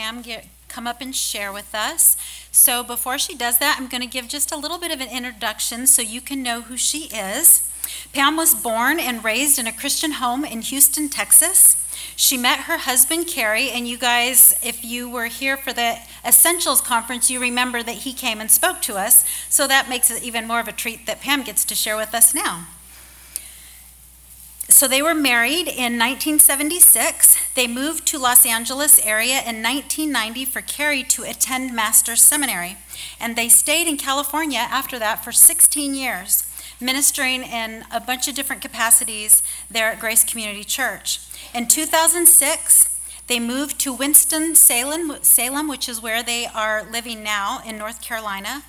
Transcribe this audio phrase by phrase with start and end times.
[0.00, 2.16] Pam get, come up and share with us.
[2.50, 5.14] So before she does that, I'm going to give just a little bit of an
[5.14, 7.70] introduction so you can know who she is.
[8.14, 11.76] Pam was born and raised in a Christian home in Houston, Texas.
[12.16, 16.80] She met her husband, Kerry, and you guys, if you were here for the Essentials
[16.80, 19.26] Conference, you remember that he came and spoke to us.
[19.50, 22.14] So that makes it even more of a treat that Pam gets to share with
[22.14, 22.68] us now.
[24.70, 27.36] So they were married in 1976.
[27.54, 32.76] They moved to Los Angeles area in 1990 for Kerry to attend Master's Seminary.
[33.18, 36.44] And they stayed in California after that for 16 years,
[36.80, 41.18] ministering in a bunch of different capacities there at Grace Community Church.
[41.52, 42.96] In 2006,
[43.26, 48.62] they moved to Winston-Salem, Salem, which is where they are living now in North Carolina,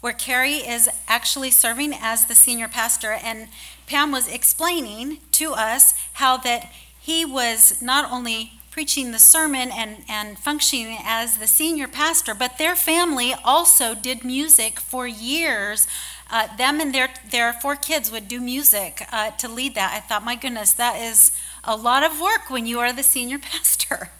[0.00, 3.18] where Kerry is actually serving as the senior pastor.
[3.22, 3.48] And
[3.88, 6.70] Pam was explaining to us how that
[7.00, 12.58] he was not only preaching the sermon and, and functioning as the senior pastor, but
[12.58, 15.88] their family also did music for years.
[16.30, 19.92] Uh, them and their, their four kids would do music uh, to lead that.
[19.96, 21.32] I thought, my goodness, that is
[21.64, 24.10] a lot of work when you are the senior pastor.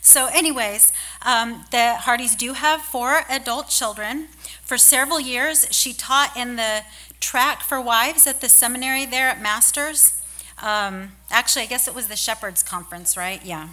[0.00, 4.26] So, anyways, um, the Hardys do have four adult children.
[4.62, 6.82] For several years, she taught in the
[7.24, 10.20] track for wives at the seminary there at Masters.
[10.62, 13.44] Um, actually, I guess it was the Shepherds Conference, right?
[13.44, 13.70] Yeah.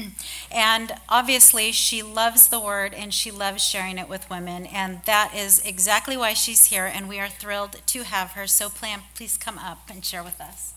[0.50, 4.66] and obviously, she loves the word and she loves sharing it with women.
[4.66, 6.86] And that is exactly why she's here.
[6.86, 8.46] And we are thrilled to have her.
[8.46, 10.73] So, Pam, please come up and share with us.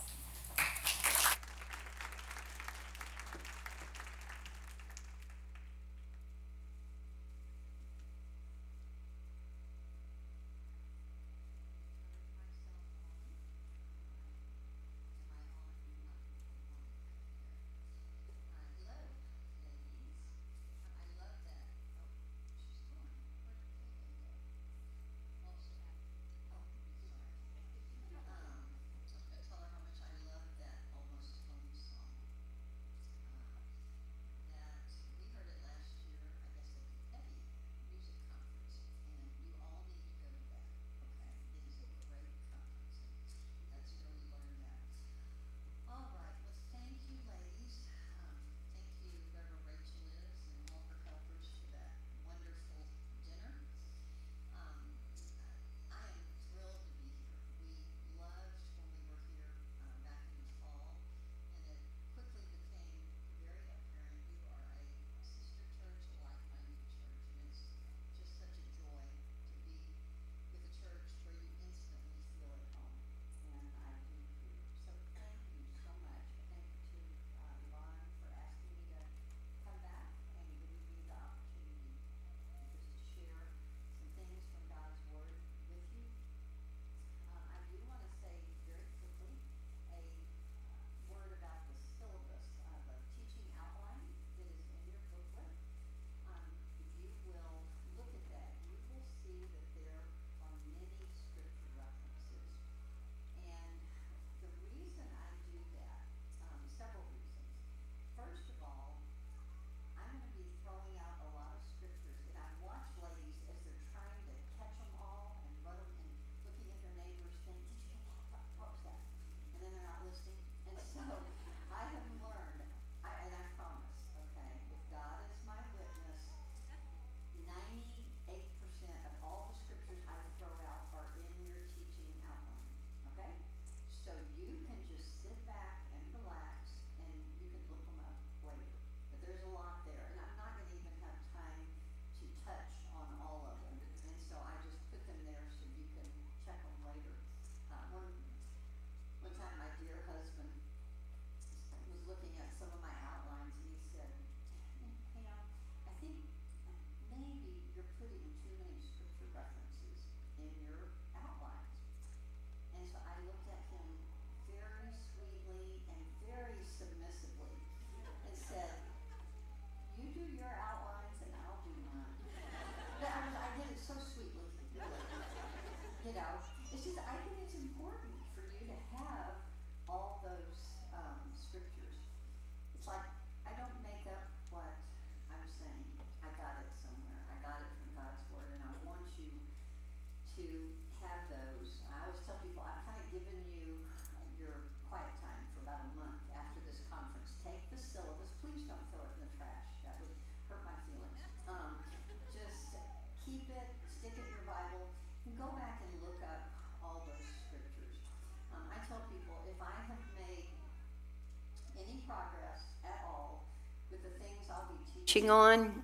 [215.17, 215.81] Teaching on,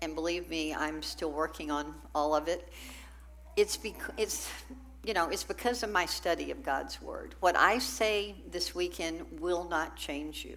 [0.00, 2.68] and believe me, I'm still working on all of it.
[3.56, 4.48] It's because it's
[5.02, 7.34] you know, it's because of my study of God's word.
[7.40, 10.56] What I say this weekend will not change you.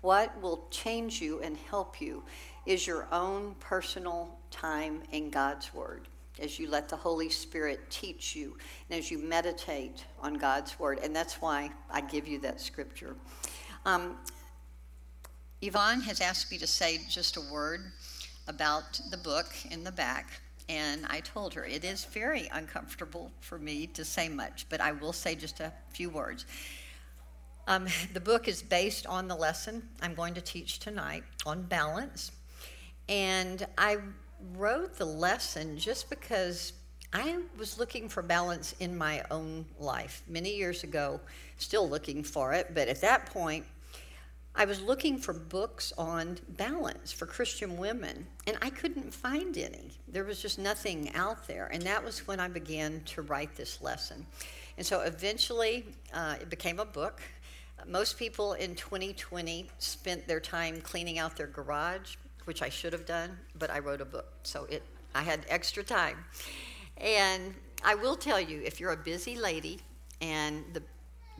[0.00, 2.22] What will change you and help you
[2.66, 6.08] is your own personal time in God's word
[6.40, 8.56] as you let the Holy Spirit teach you
[8.90, 11.00] and as you meditate on God's word.
[11.02, 13.16] And that's why I give you that scripture.
[13.84, 14.16] Um,
[15.66, 17.90] Yvonne has asked me to say just a word
[18.46, 20.40] about the book in the back.
[20.68, 24.92] And I told her it is very uncomfortable for me to say much, but I
[24.92, 26.46] will say just a few words.
[27.66, 32.30] Um, the book is based on the lesson I'm going to teach tonight on balance.
[33.08, 33.96] And I
[34.54, 36.74] wrote the lesson just because
[37.12, 41.20] I was looking for balance in my own life many years ago,
[41.56, 43.64] still looking for it, but at that point,
[44.58, 49.90] I was looking for books on balance for Christian women, and I couldn't find any.
[50.08, 51.66] There was just nothing out there.
[51.66, 54.24] And that was when I began to write this lesson.
[54.78, 57.20] And so eventually, uh, it became a book.
[57.86, 62.16] Most people in 2020 spent their time cleaning out their garage,
[62.46, 64.32] which I should have done, but I wrote a book.
[64.42, 64.82] So it,
[65.14, 66.16] I had extra time.
[66.96, 67.54] And
[67.84, 69.80] I will tell you, if you're a busy lady,
[70.22, 70.82] and the,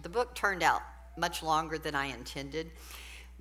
[0.03, 0.83] the book turned out
[1.17, 2.71] much longer than I intended,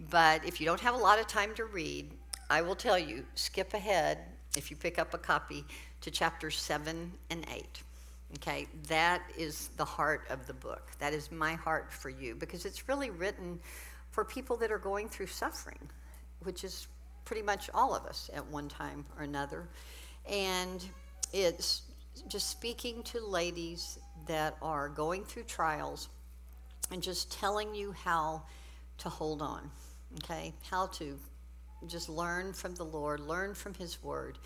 [0.09, 2.11] but if you don't have a lot of time to read,
[2.49, 4.19] I will tell you skip ahead
[4.55, 5.65] if you pick up a copy
[6.01, 7.65] to chapters 7 and 8.
[8.35, 10.91] Okay, that is the heart of the book.
[10.99, 13.59] That is my heart for you because it's really written
[14.11, 15.79] for people that are going through suffering,
[16.43, 16.87] which is
[17.23, 19.67] pretty much all of us at one time or another.
[20.29, 20.83] And
[21.31, 21.83] it's
[22.27, 26.09] just speaking to ladies that are going through trials
[26.91, 28.43] and just telling you how
[28.97, 29.69] to hold on
[30.17, 30.53] okay?
[30.69, 31.17] How to
[31.87, 34.37] just learn from the Lord, learn from His Word,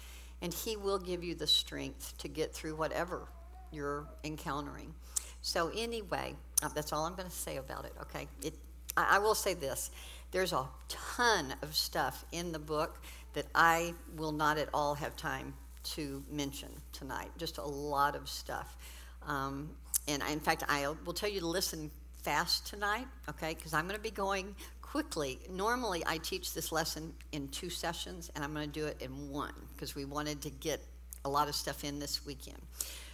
[0.42, 3.28] and He will give you the strength to get through whatever
[3.72, 4.94] you're encountering.
[5.42, 8.28] So, anyway, uh, that's all I'm going to say about it, okay?
[8.44, 8.54] It,
[8.98, 9.92] I, I will say this
[10.32, 13.02] there's a ton of stuff in the book
[13.34, 18.28] that I will not at all have time to mention tonight, just a lot of
[18.28, 18.78] stuff.
[19.26, 19.70] Um,
[20.08, 21.90] and in fact, I will tell you to listen
[22.22, 23.54] fast tonight, okay?
[23.54, 24.56] Because I'm going to be going
[24.90, 25.40] quickly.
[25.52, 29.30] Normally, I teach this lesson in two sessions, and I'm going to do it in
[29.30, 30.82] one because we wanted to get
[31.26, 32.58] a lot of stuff in this weekend.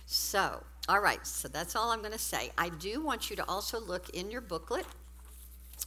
[0.05, 2.51] So, all right, so that's all I'm going to say.
[2.57, 4.85] I do want you to also look in your booklet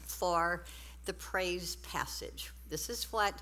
[0.06, 0.64] for
[1.06, 2.50] the praise passage.
[2.68, 3.40] This is what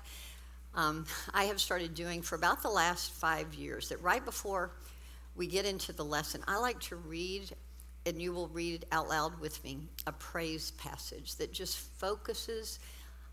[0.73, 4.71] um, I have started doing for about the last five years, that right before
[5.35, 7.51] we get into the lesson, I like to read
[8.07, 9.77] and you will read out loud with me
[10.07, 12.79] a praise passage that just focuses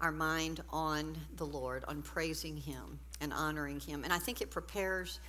[0.00, 4.04] our mind on the Lord, on praising Him and honoring Him.
[4.04, 5.20] And I think it prepares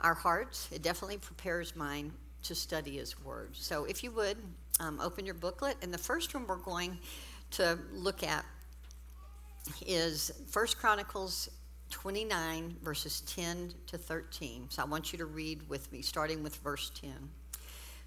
[0.00, 2.12] our hearts, it definitely prepares mine
[2.44, 3.50] to study His Word.
[3.52, 4.38] So if you would,
[4.80, 5.76] um, open your booklet.
[5.82, 6.98] And the first one we're going
[7.52, 8.44] to look at
[9.86, 11.48] is First Chronicles
[11.90, 14.66] 29, verses 10 to 13.
[14.70, 17.12] So I want you to read with me, starting with verse 10.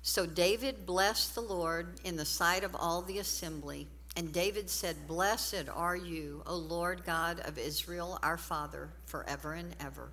[0.01, 3.87] So David blessed the Lord in the sight of all the assembly.
[4.15, 9.75] And David said, Blessed are you, O Lord God of Israel, our Father, forever and
[9.79, 10.09] ever.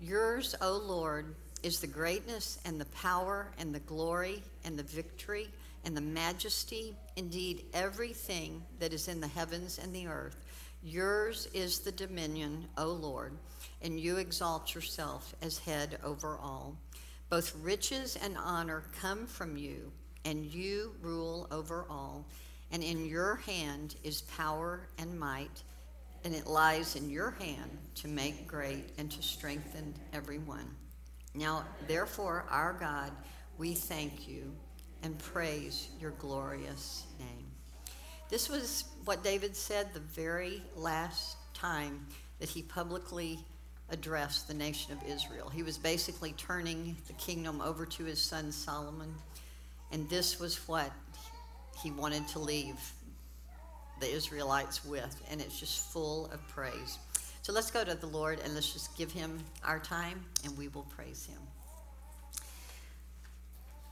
[0.00, 5.48] Yours, O Lord, is the greatness and the power and the glory and the victory
[5.84, 10.36] and the majesty, indeed, everything that is in the heavens and the earth.
[10.84, 13.32] Yours is the dominion, O Lord,
[13.82, 16.76] and you exalt yourself as head over all.
[17.32, 19.90] Both riches and honor come from you,
[20.26, 22.26] and you rule over all.
[22.70, 25.62] And in your hand is power and might,
[26.24, 30.76] and it lies in your hand to make great and to strengthen everyone.
[31.34, 33.12] Now, therefore, our God,
[33.56, 34.52] we thank you
[35.02, 37.46] and praise your glorious name.
[38.28, 42.06] This was what David said the very last time
[42.40, 43.38] that he publicly
[43.92, 45.48] address the nation of Israel.
[45.48, 49.14] He was basically turning the kingdom over to his son Solomon,
[49.92, 50.90] and this was what
[51.82, 52.80] he wanted to leave
[54.00, 56.98] the Israelites with, and it's just full of praise.
[57.42, 60.68] So let's go to the Lord and let's just give him our time and we
[60.68, 61.40] will praise him.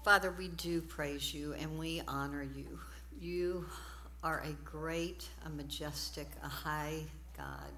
[0.05, 2.79] Father, we do praise you and we honor you.
[3.21, 3.67] You
[4.23, 7.01] are a great, a majestic, a high
[7.37, 7.73] God.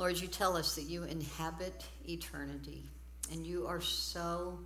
[0.00, 2.82] Lord, you tell us that you inhabit eternity,
[3.30, 4.58] and you are so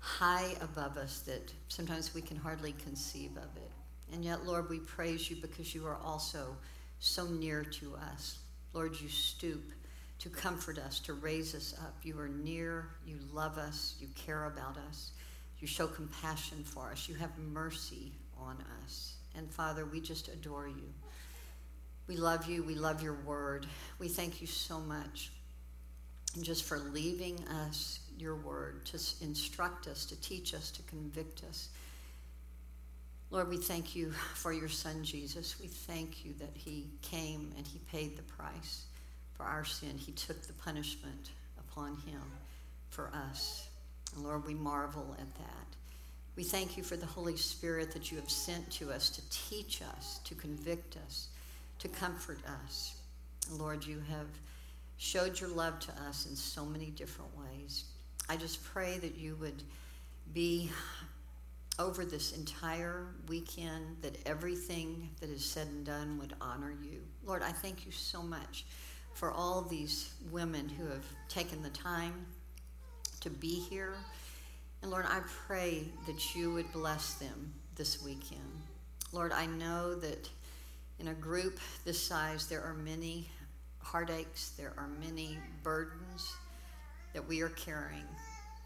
[0.00, 3.70] high above us that sometimes we can hardly conceive of it.
[4.12, 6.54] And yet, Lord, we praise you because you are also
[7.00, 8.40] so near to us.
[8.74, 9.64] Lord, you stoop
[10.18, 11.96] to comfort us, to raise us up.
[12.02, 15.12] You are near, you love us, you care about us,
[15.58, 19.14] you show compassion for us, you have mercy on us.
[19.34, 20.92] And Father, we just adore you.
[22.08, 23.66] We love you, we love your word.
[23.98, 25.30] We thank you so much
[26.40, 31.68] just for leaving us your word to instruct us, to teach us, to convict us.
[33.30, 35.58] Lord, we thank you for your son Jesus.
[35.60, 38.84] We thank you that he came and he paid the price
[39.34, 39.96] for our sin.
[39.96, 42.22] He took the punishment upon him
[42.90, 43.68] for us.
[44.14, 45.66] And Lord, we marvel at that.
[46.36, 49.82] We thank you for the Holy Spirit that you have sent to us to teach
[49.82, 51.28] us, to convict us,
[51.82, 52.94] to comfort us.
[53.50, 54.28] Lord, you have
[54.98, 57.86] showed your love to us in so many different ways.
[58.28, 59.64] I just pray that you would
[60.32, 60.70] be
[61.80, 67.02] over this entire weekend, that everything that is said and done would honor you.
[67.24, 68.64] Lord, I thank you so much
[69.14, 72.26] for all these women who have taken the time
[73.22, 73.94] to be here.
[74.82, 78.40] And Lord, I pray that you would bless them this weekend.
[79.10, 80.30] Lord, I know that
[80.98, 83.28] in a group this size, there are many
[83.78, 86.32] heartaches, there are many burdens
[87.12, 88.06] that we are carrying.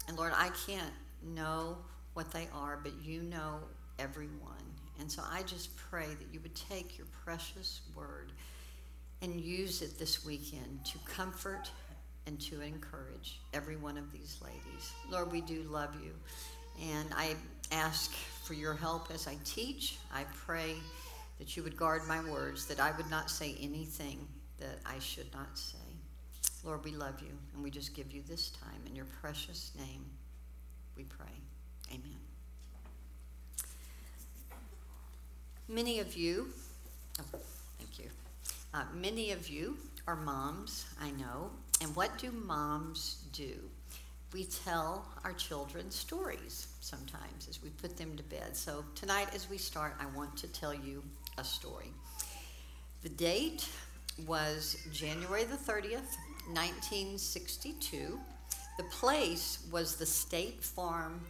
[0.07, 0.93] And Lord, I can't
[1.23, 1.77] know
[2.13, 3.59] what they are, but you know
[3.99, 4.53] everyone.
[4.99, 8.31] And so I just pray that you would take your precious word
[9.21, 11.69] and use it this weekend to comfort
[12.25, 14.91] and to encourage every one of these ladies.
[15.09, 16.11] Lord, we do love you.
[16.93, 17.35] And I
[17.71, 19.97] ask for your help as I teach.
[20.13, 20.75] I pray
[21.39, 24.27] that you would guard my words, that I would not say anything
[24.59, 25.77] that I should not say.
[26.63, 28.81] Lord, we love you, and we just give you this time.
[28.87, 30.05] In your precious name,
[30.95, 31.27] we pray.
[31.89, 32.17] Amen.
[35.69, 36.47] Many of you,
[37.19, 37.39] oh,
[37.77, 38.09] thank you.
[38.73, 39.77] Uh, many of you
[40.07, 41.51] are moms, I know.
[41.81, 43.53] And what do moms do?
[44.33, 48.55] We tell our children stories sometimes as we put them to bed.
[48.55, 51.03] So tonight, as we start, I want to tell you
[51.37, 51.91] a story.
[53.03, 53.67] The date
[54.25, 56.17] was January the 30th,
[56.47, 58.19] 1962.
[58.77, 61.21] The place was the State Farm,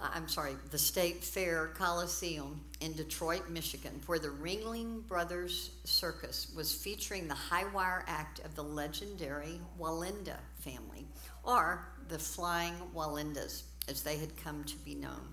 [0.00, 6.50] uh, I'm sorry, the State Fair Coliseum in Detroit, Michigan, where the Ringling Brothers Circus
[6.56, 11.06] was featuring the high wire act of the legendary Wallenda family,
[11.44, 15.28] or the Flying Wallendas, as they had come to be known.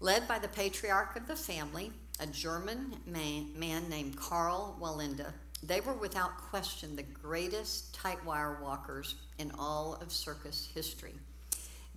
[0.00, 5.80] Led by the patriarch of the family, a German man, man named Karl Wallenda, they
[5.80, 11.14] were without question the greatest tight wire walkers in all of circus history.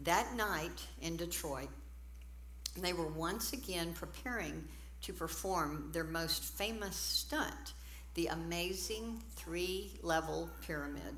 [0.03, 1.69] That night in Detroit,
[2.77, 4.63] they were once again preparing
[5.01, 7.74] to perform their most famous stunt,
[8.15, 11.15] the amazing three level pyramid.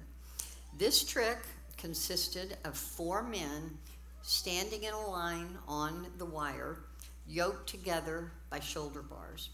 [0.78, 1.40] This trick
[1.78, 3.78] consisted of four men
[4.22, 6.80] standing in a line on the wire,
[7.28, 9.50] yoked together by shoulder bars.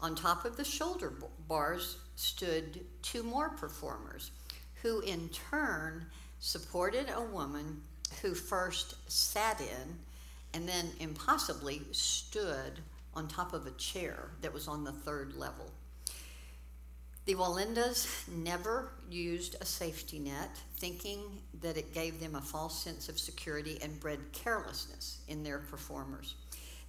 [0.00, 1.12] On top of the shoulder
[1.48, 4.30] bars stood two more performers,
[4.82, 6.06] who in turn
[6.40, 7.80] supported a woman
[8.20, 9.98] who first sat in
[10.52, 12.80] and then impossibly stood
[13.14, 15.70] on top of a chair that was on the third level.
[17.26, 21.20] The Wallendas never used a safety net, thinking
[21.62, 26.34] that it gave them a false sense of security and bred carelessness in their performers.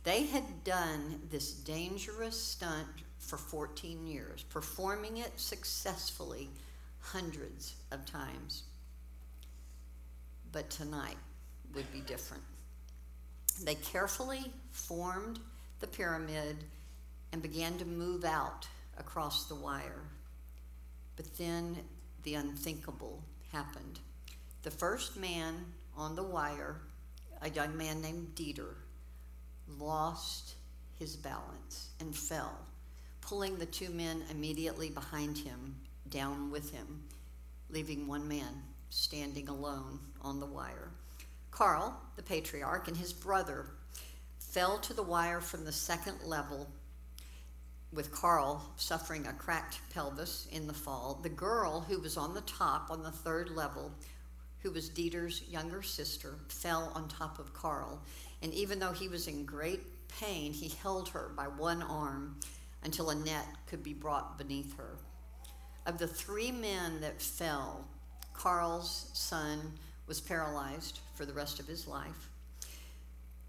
[0.06, 6.48] They had done this dangerous stunt for 14 years, performing it successfully
[7.00, 8.64] hundreds of times.
[10.52, 11.18] But tonight
[11.74, 12.44] would be different.
[13.64, 15.40] They carefully formed
[15.80, 16.64] the pyramid
[17.32, 18.68] and began to move out
[19.00, 20.04] across the wire.
[21.16, 21.78] But then
[22.22, 24.00] the unthinkable happened.
[24.62, 25.66] The first man
[25.98, 26.82] on the wire,
[27.42, 28.76] a young man named Dieter,
[29.80, 30.56] lost
[31.00, 32.58] his balance and fell,
[33.22, 35.76] pulling the two men immediately behind him
[36.10, 37.04] down with him,
[37.70, 40.90] leaving one man standing alone on the wire.
[41.52, 43.66] Karl, the patriarch, and his brother
[44.40, 46.70] fell to the wire from the second level,
[47.92, 51.20] with Karl suffering a cracked pelvis in the fall.
[51.24, 53.92] The girl who was on the top, on the third level,
[54.62, 58.02] who was Dieter's younger sister, fell on top of Karl
[58.42, 62.40] and even though he was in great pain, he held her by one arm
[62.84, 64.98] until a net could be brought beneath her.
[65.86, 67.86] Of the three men that fell,
[68.34, 69.74] Karl's son
[70.08, 72.30] was paralyzed for the rest of his life.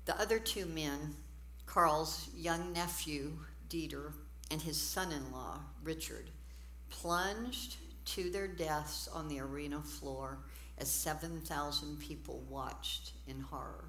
[0.07, 1.17] The other two men,
[1.67, 3.33] Karl's young nephew,
[3.69, 4.13] Dieter,
[4.51, 6.31] and his son in law, Richard,
[6.89, 7.77] plunged
[8.07, 10.39] to their deaths on the arena floor
[10.79, 13.85] as 7,000 people watched in horror.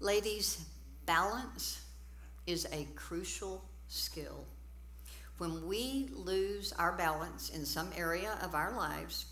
[0.00, 0.64] Ladies,
[1.06, 1.80] balance
[2.46, 4.44] is a crucial skill.
[5.38, 9.26] When we lose our balance in some area of our lives,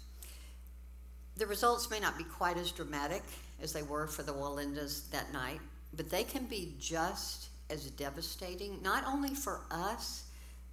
[1.36, 3.22] the results may not be quite as dramatic
[3.62, 5.60] as they were for the Wallendas that night,
[5.94, 10.24] but they can be just as devastating, not only for us,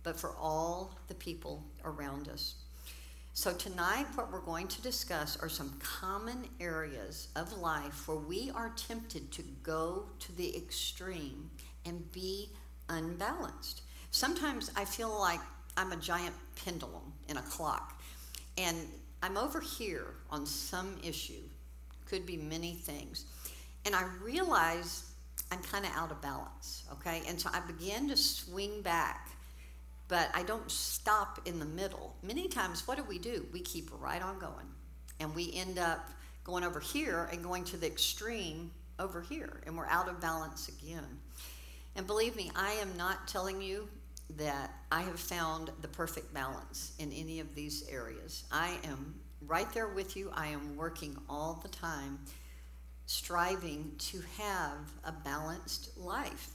[0.02, 2.56] but for all the people around us.
[3.36, 8.52] So, tonight, what we're going to discuss are some common areas of life where we
[8.54, 11.50] are tempted to go to the extreme
[11.84, 12.52] and be
[12.90, 13.82] unbalanced.
[14.12, 15.40] Sometimes I feel like
[15.76, 18.00] I'm a giant pendulum in a clock,
[18.60, 18.78] and
[19.24, 21.42] I'm over here on some issue,
[22.06, 23.26] could be many things,
[23.88, 25.10] and I realize
[25.52, 27.24] I'm kind of out of balance, okay?
[27.28, 29.30] And so I begin to swing back
[30.08, 32.16] but I don't stop in the middle.
[32.22, 33.46] Many times, what do we do?
[33.52, 34.68] We keep right on going.
[35.20, 36.10] And we end up
[36.44, 40.68] going over here and going to the extreme over here, and we're out of balance
[40.68, 41.20] again.
[41.96, 43.88] And believe me, I am not telling you
[44.38, 48.44] that I have found the perfect balance in any of these areas.
[48.52, 50.32] I am right there with you.
[50.34, 52.20] I am working all the time,
[53.06, 56.50] striving to have a balanced life.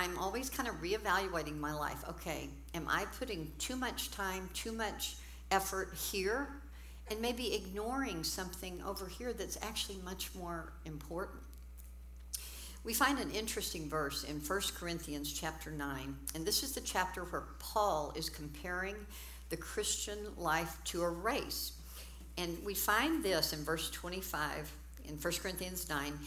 [0.00, 2.02] I'm always kind of reevaluating my life.
[2.08, 5.16] Okay, am I putting too much time, too much
[5.50, 6.48] effort here,
[7.10, 11.42] and maybe ignoring something over here that's actually much more important?
[12.82, 17.24] We find an interesting verse in 1 Corinthians chapter 9, and this is the chapter
[17.24, 18.96] where Paul is comparing
[19.50, 21.72] the Christian life to a race.
[22.38, 24.72] And we find this in verse 25
[25.06, 26.18] in 1 Corinthians 9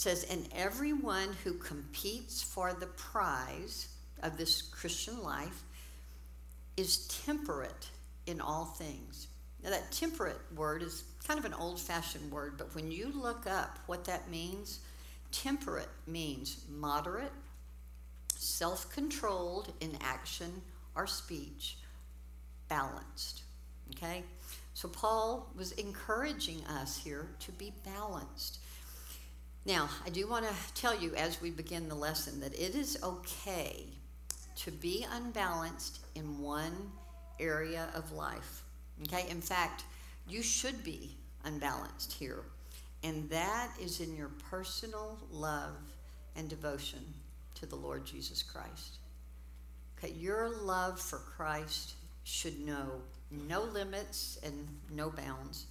[0.00, 3.88] says, And everyone who competes for the prize
[4.22, 5.62] of this Christian life
[6.78, 7.90] is temperate
[8.26, 9.26] in all things.
[9.62, 13.46] Now, that temperate word is kind of an old fashioned word, but when you look
[13.46, 14.80] up what that means,
[15.32, 17.32] temperate means moderate,
[18.34, 20.62] self controlled in action
[20.96, 21.76] or speech,
[22.70, 23.42] balanced.
[23.94, 24.22] Okay?
[24.72, 28.59] So, Paul was encouraging us here to be balanced.
[29.66, 32.98] Now, I do want to tell you as we begin the lesson that it is
[33.02, 33.84] okay
[34.56, 36.92] to be unbalanced in one
[37.38, 38.62] area of life.
[39.02, 39.26] Okay?
[39.28, 39.84] In fact,
[40.28, 42.42] you should be unbalanced here.
[43.02, 45.76] And that is in your personal love
[46.36, 47.00] and devotion
[47.54, 48.98] to the Lord Jesus Christ.
[49.98, 51.94] Okay, your love for Christ
[52.24, 55.66] should know no limits and no bounds.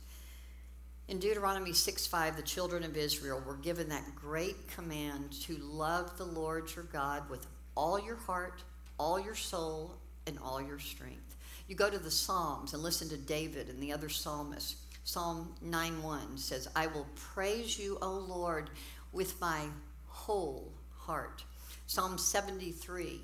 [1.09, 6.15] In Deuteronomy 6 5, the children of Israel were given that great command to love
[6.19, 8.61] the Lord your God with all your heart,
[8.99, 9.95] all your soul,
[10.27, 11.35] and all your strength.
[11.67, 14.75] You go to the Psalms and listen to David and the other psalmists.
[15.03, 18.69] Psalm 9 1 says, I will praise you, O Lord,
[19.11, 19.61] with my
[20.05, 21.43] whole heart.
[21.87, 23.19] Psalm 73,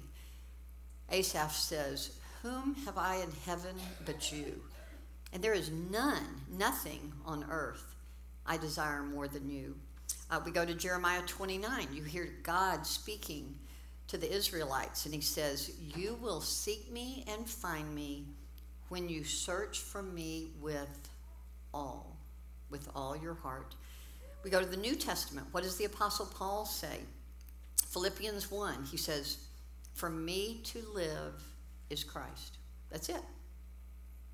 [1.11, 3.75] Asaph says, Whom have I in heaven
[4.07, 4.59] but you?
[5.33, 7.95] And there is none, nothing on earth
[8.45, 9.75] I desire more than you.
[10.29, 11.88] Uh, we go to Jeremiah 29.
[11.93, 13.55] You hear God speaking
[14.07, 18.25] to the Israelites, and he says, You will seek me and find me
[18.89, 21.09] when you search for me with
[21.73, 22.15] all,
[22.69, 23.75] with all your heart.
[24.43, 25.47] We go to the New Testament.
[25.51, 26.99] What does the Apostle Paul say?
[27.88, 29.38] Philippians 1, he says,
[29.93, 31.43] For me to live
[31.89, 32.57] is Christ.
[32.91, 33.21] That's it.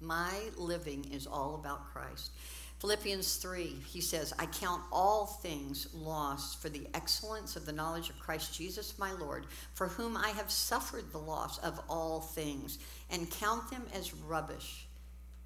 [0.01, 2.31] My living is all about Christ.
[2.79, 8.09] Philippians 3, he says, I count all things lost for the excellence of the knowledge
[8.09, 12.79] of Christ Jesus my Lord, for whom I have suffered the loss of all things,
[13.11, 14.87] and count them as rubbish,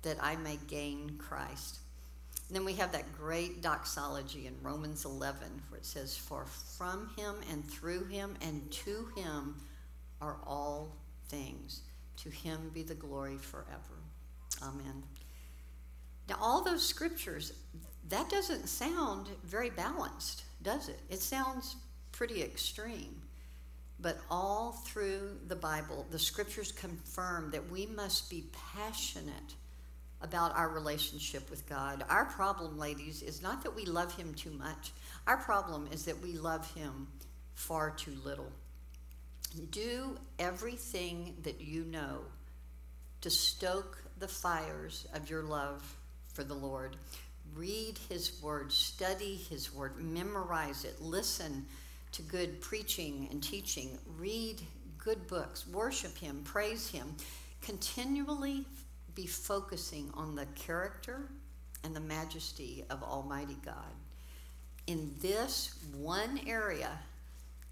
[0.03, 1.79] that I may gain Christ.
[2.47, 6.45] And then we have that great doxology in Romans 11, where it says, For
[6.77, 9.55] from him and through him and to him
[10.21, 10.95] are all
[11.27, 11.81] things.
[12.23, 14.04] To him be the glory forever.
[14.65, 15.03] Amen.
[16.27, 17.53] Now, all those scriptures,
[18.09, 20.99] that doesn't sound very balanced, does it?
[21.09, 21.75] It sounds
[22.11, 23.21] pretty extreme.
[23.99, 29.55] But all through the Bible, the scriptures confirm that we must be passionate
[30.21, 32.03] about our relationship with God.
[32.09, 34.91] Our problem, ladies, is not that we love Him too much,
[35.27, 37.07] our problem is that we love Him
[37.53, 38.51] far too little.
[39.71, 42.21] Do everything that you know
[43.21, 45.83] to stoke the fires of your love
[46.33, 46.95] for the Lord.
[47.53, 51.63] Read His Word, study His Word, memorize it, listen
[52.11, 54.63] to good preaching and teaching, read
[54.97, 57.15] good books, worship Him, praise Him.
[57.61, 58.65] continually
[59.13, 61.29] be focusing on the character
[61.83, 63.93] and the majesty of Almighty God.
[64.87, 66.97] In this one area,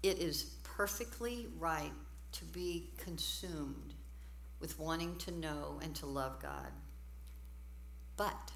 [0.04, 1.92] it is perfectly right
[2.30, 3.83] to be consumed
[4.60, 6.72] with wanting to know and to love God.
[8.16, 8.52] But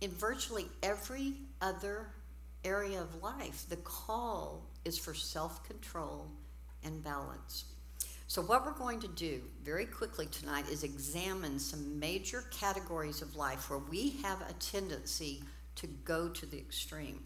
[0.00, 2.08] in virtually every other
[2.64, 6.28] area of life, the call is for self control
[6.84, 7.64] and balance.
[8.28, 13.36] So, what we're going to do very quickly tonight is examine some major categories of
[13.36, 15.44] life where we have a tendency
[15.76, 17.22] to go to the extreme.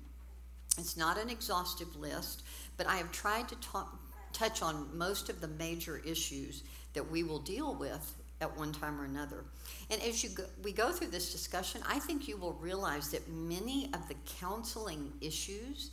[0.76, 2.42] It's not an exhaustive list,
[2.76, 3.98] but I have tried to talk,
[4.32, 6.62] touch on most of the major issues
[6.94, 9.44] that we will deal with at one time or another.
[9.90, 13.28] And as you go, we go through this discussion, I think you will realize that
[13.28, 15.90] many of the counseling issues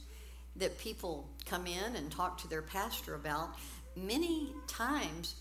[0.55, 3.55] that people come in and talk to their pastor about,
[3.95, 5.35] many times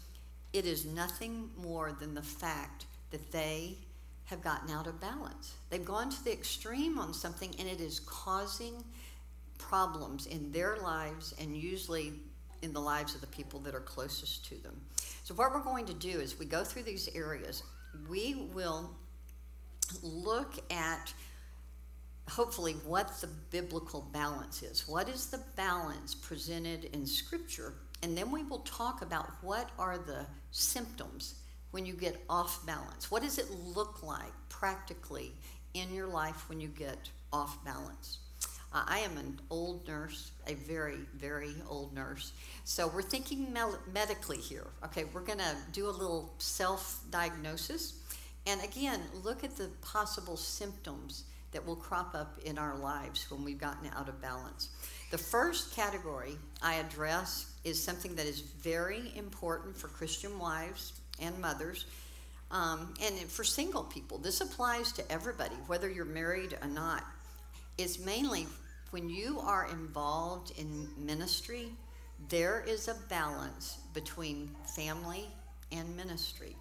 [0.53, 3.77] it is nothing more than the fact that they
[4.25, 5.55] have gotten out of balance.
[5.71, 8.83] They've gone to the extreme on something and it is causing
[9.59, 12.15] problems in their lives and usually
[12.67, 14.79] in the lives of the people that are closest to them.
[15.25, 17.63] So, what we're going to do is we go through these areas,
[18.11, 18.91] we will
[20.03, 21.15] look at
[22.29, 24.87] hopefully what the biblical balance is.
[24.87, 27.75] What is the balance presented in Scripture?
[28.03, 31.37] And then we will talk about what are the symptoms
[31.71, 33.11] when you get off balance.
[33.11, 35.33] What does it look like practically
[35.75, 38.19] in your life when you get off balance?
[38.87, 42.33] I am an old nurse, a very, very old nurse.
[42.65, 43.61] So we're thinking me-
[43.93, 44.67] medically here.
[44.85, 47.95] Okay, we're going to do a little self diagnosis.
[48.47, 53.45] And again, look at the possible symptoms that will crop up in our lives when
[53.45, 54.69] we've gotten out of balance.
[55.11, 61.39] The first category I address is something that is very important for Christian wives and
[61.41, 61.87] mothers.
[62.51, 67.05] Um, and for single people, this applies to everybody, whether you're married or not
[67.79, 68.47] is mainly
[68.91, 71.71] when you are involved in ministry,
[72.29, 75.27] there is a balance between family
[75.73, 76.57] and ministry.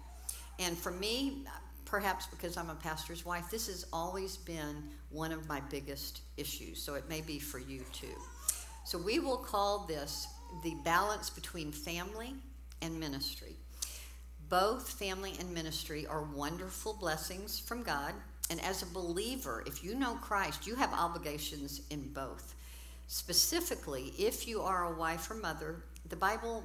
[0.58, 1.44] And for me,
[1.84, 6.82] perhaps because I'm a pastor's wife, this has always been one of my biggest issues.
[6.82, 8.14] So it may be for you too.
[8.84, 10.26] So we will call this
[10.62, 12.34] the balance between family
[12.82, 13.56] and ministry.
[14.48, 18.14] Both family and ministry are wonderful blessings from God.
[18.50, 22.54] And as a believer, if you know Christ, you have obligations in both.
[23.08, 26.62] Specifically, if you are a wife or mother, the Bible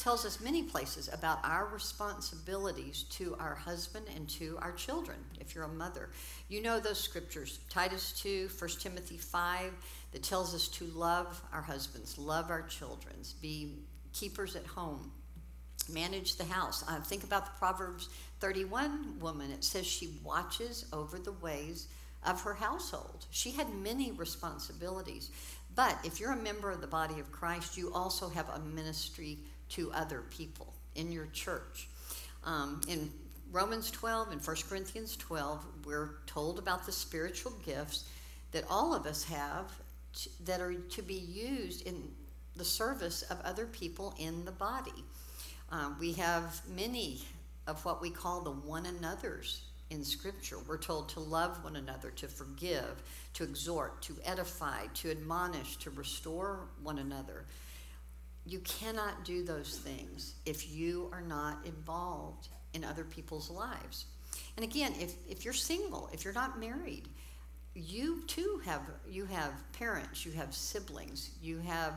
[0.00, 5.54] tells us many places about our responsibilities to our husband and to our children if
[5.54, 6.08] you're a mother
[6.48, 9.70] you know those scriptures titus 2 1 timothy 5
[10.12, 13.74] that tells us to love our husbands love our children be
[14.14, 15.12] keepers at home
[15.92, 18.08] manage the house uh, think about the proverbs
[18.40, 21.88] 31 woman, it says she watches over the ways
[22.24, 23.26] of her household.
[23.30, 25.30] She had many responsibilities.
[25.74, 29.38] But if you're a member of the body of Christ, you also have a ministry
[29.70, 31.88] to other people in your church.
[32.44, 33.10] Um, in
[33.52, 38.04] Romans 12 and 1 Corinthians 12, we're told about the spiritual gifts
[38.52, 39.70] that all of us have
[40.44, 42.10] that are to be used in
[42.56, 45.04] the service of other people in the body.
[45.70, 47.20] Um, we have many
[47.66, 50.56] of what we call the one another's in Scripture.
[50.66, 53.02] We're told to love one another, to forgive,
[53.34, 57.44] to exhort, to edify, to admonish, to restore one another.
[58.46, 64.06] You cannot do those things if you are not involved in other people's lives.
[64.56, 67.08] And again, if, if you're single, if you're not married,
[67.74, 71.94] you too have you have parents, you have siblings, you have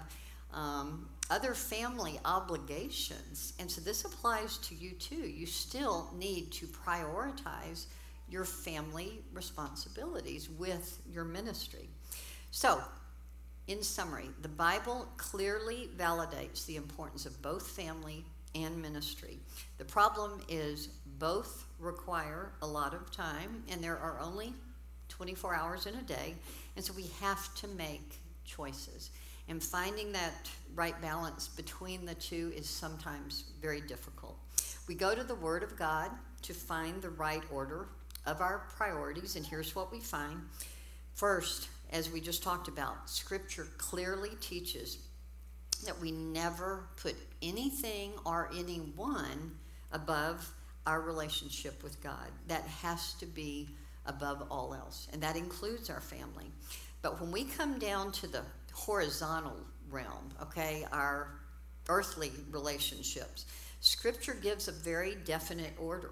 [0.53, 3.53] um, other family obligations.
[3.59, 5.15] And so this applies to you too.
[5.15, 7.85] You still need to prioritize
[8.29, 11.89] your family responsibilities with your ministry.
[12.51, 12.81] So,
[13.67, 19.39] in summary, the Bible clearly validates the importance of both family and ministry.
[19.77, 20.87] The problem is
[21.17, 24.53] both require a lot of time, and there are only
[25.09, 26.35] 24 hours in a day,
[26.75, 29.11] and so we have to make choices.
[29.49, 34.37] And finding that right balance between the two is sometimes very difficult.
[34.87, 36.11] We go to the Word of God
[36.43, 37.87] to find the right order
[38.25, 40.41] of our priorities, and here's what we find.
[41.13, 44.97] First, as we just talked about, Scripture clearly teaches
[45.85, 49.51] that we never put anything or anyone
[49.91, 50.49] above
[50.85, 52.29] our relationship with God.
[52.47, 53.69] That has to be
[54.05, 56.51] above all else, and that includes our family.
[57.01, 59.57] But when we come down to the horizontal
[59.89, 61.39] realm, okay, our
[61.89, 63.45] earthly relationships.
[63.81, 66.11] Scripture gives a very definite order.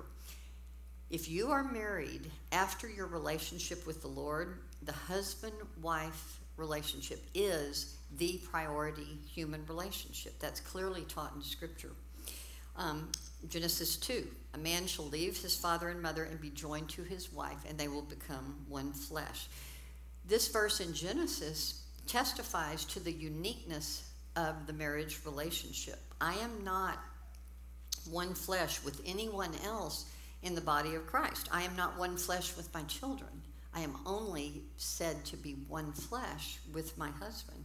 [1.10, 7.98] If you are married after your relationship with the Lord, the husband wife relationship is
[8.18, 10.40] the priority human relationship.
[10.40, 11.92] That's clearly taught in Scripture.
[12.78, 13.10] Um,
[13.50, 17.34] Genesis 2 A man shall leave his father and mother and be joined to his
[17.34, 19.48] wife, and they will become one flesh.
[20.26, 26.00] This verse in Genesis testifies to the uniqueness of the marriage relationship.
[26.20, 27.00] I am not
[28.10, 30.06] one flesh with anyone else
[30.44, 31.50] in the body of Christ.
[31.52, 33.30] I am not one flesh with my children.
[33.74, 37.64] I am only said to be one flesh with my husband.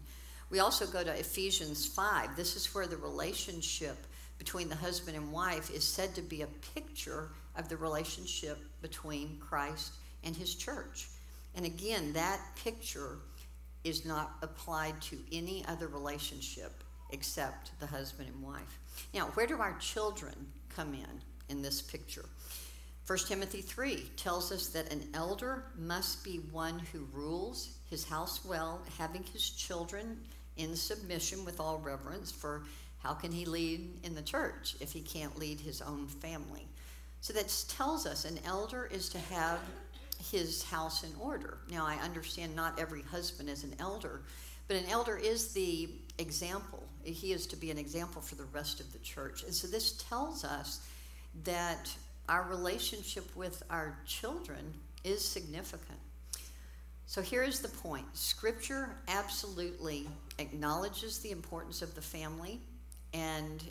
[0.50, 2.36] We also go to Ephesians 5.
[2.36, 3.96] This is where the relationship
[4.38, 9.38] between the husband and wife is said to be a picture of the relationship between
[9.40, 11.08] Christ and his church.
[11.54, 13.18] And again, that picture
[13.86, 18.78] is not applied to any other relationship except the husband and wife.
[19.14, 20.34] Now, where do our children
[20.74, 22.24] come in in this picture?
[23.06, 28.44] 1 Timothy 3 tells us that an elder must be one who rules his house
[28.44, 30.18] well, having his children
[30.56, 32.64] in submission with all reverence, for
[32.98, 36.66] how can he lead in the church if he can't lead his own family?
[37.20, 39.60] So that tells us an elder is to have
[40.30, 41.58] his house in order.
[41.70, 44.22] Now, I understand not every husband is an elder,
[44.68, 46.82] but an elder is the example.
[47.02, 49.44] He is to be an example for the rest of the church.
[49.44, 50.80] And so this tells us
[51.44, 51.90] that
[52.28, 55.98] our relationship with our children is significant.
[57.06, 60.08] So here is the point Scripture absolutely
[60.38, 62.60] acknowledges the importance of the family,
[63.14, 63.62] and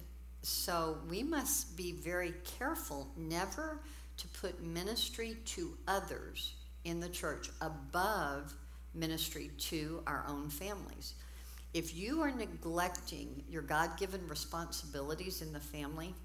[0.41, 3.79] so we must be very careful never
[4.17, 8.53] to put ministry to others in the church above
[8.93, 11.15] ministry to our own families.
[11.73, 16.15] If you are neglecting your God given responsibilities in the family,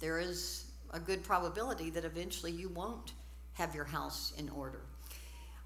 [0.00, 3.12] there is a good probability that eventually you won't
[3.54, 4.82] have your house in order.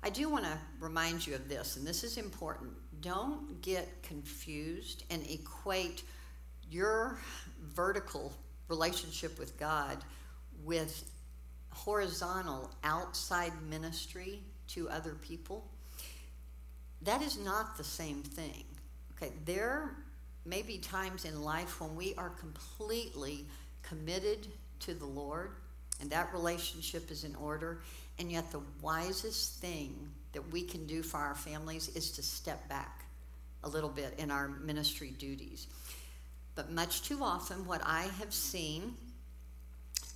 [0.02, 2.70] I do want to remind you of this, and this is important.
[3.00, 6.04] Don't get confused and equate
[6.70, 7.18] your
[7.74, 8.32] vertical
[8.68, 9.98] relationship with God
[10.64, 11.10] with
[11.78, 15.64] horizontal outside ministry to other people.
[17.02, 18.64] That is not the same thing.
[19.16, 19.96] Okay, there
[20.44, 23.46] may be times in life when we are completely
[23.82, 24.48] committed
[24.80, 25.52] to the Lord
[26.00, 27.80] and that relationship is in order.
[28.18, 29.94] And yet, the wisest thing
[30.32, 33.04] that we can do for our families is to step back
[33.64, 35.66] a little bit in our ministry duties.
[36.54, 38.96] But much too often, what I have seen,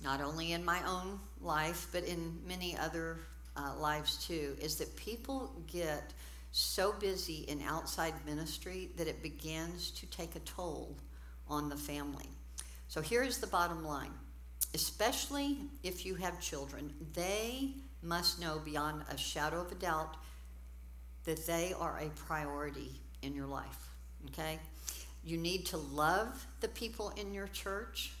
[0.03, 3.19] not only in my own life, but in many other
[3.55, 6.13] uh, lives too, is that people get
[6.51, 10.95] so busy in outside ministry that it begins to take a toll
[11.47, 12.29] on the family.
[12.87, 14.11] So here is the bottom line
[14.73, 17.69] especially if you have children, they
[18.01, 20.17] must know beyond a shadow of a doubt
[21.25, 23.89] that they are a priority in your life.
[24.27, 24.59] Okay?
[25.23, 28.11] You need to love the people in your church.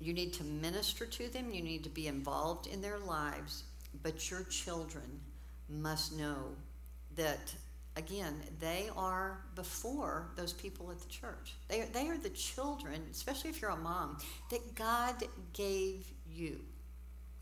[0.00, 1.50] You need to minister to them.
[1.50, 3.64] You need to be involved in their lives.
[4.02, 5.20] But your children
[5.68, 6.54] must know
[7.16, 7.54] that
[7.96, 11.54] again, they are before those people at the church.
[11.68, 14.18] They are, they are the children, especially if you're a mom,
[14.50, 15.16] that God
[15.52, 16.60] gave you.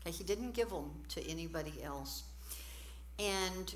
[0.01, 2.23] Okay, He didn't give them to anybody else.
[3.19, 3.73] And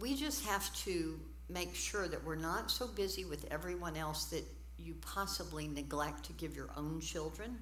[0.00, 4.44] we just have to make sure that we're not so busy with everyone else that
[4.78, 7.58] you possibly neglect to give your own children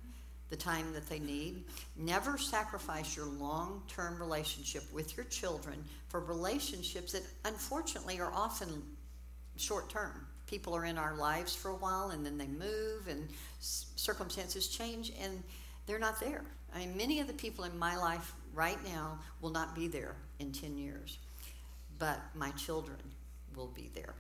[0.51, 1.65] the time that they need.
[1.97, 8.83] Never sacrifice your long term relationship with your children for relationships that unfortunately are often
[9.57, 10.27] short term.
[10.47, 13.29] People are in our lives for a while and then they move and
[13.61, 15.43] circumstances change and
[15.87, 16.43] they're not there.
[16.75, 20.17] I mean, many of the people in my life right now will not be there
[20.41, 21.19] in 10 years,
[21.99, 22.99] but my children
[23.55, 24.15] will be there.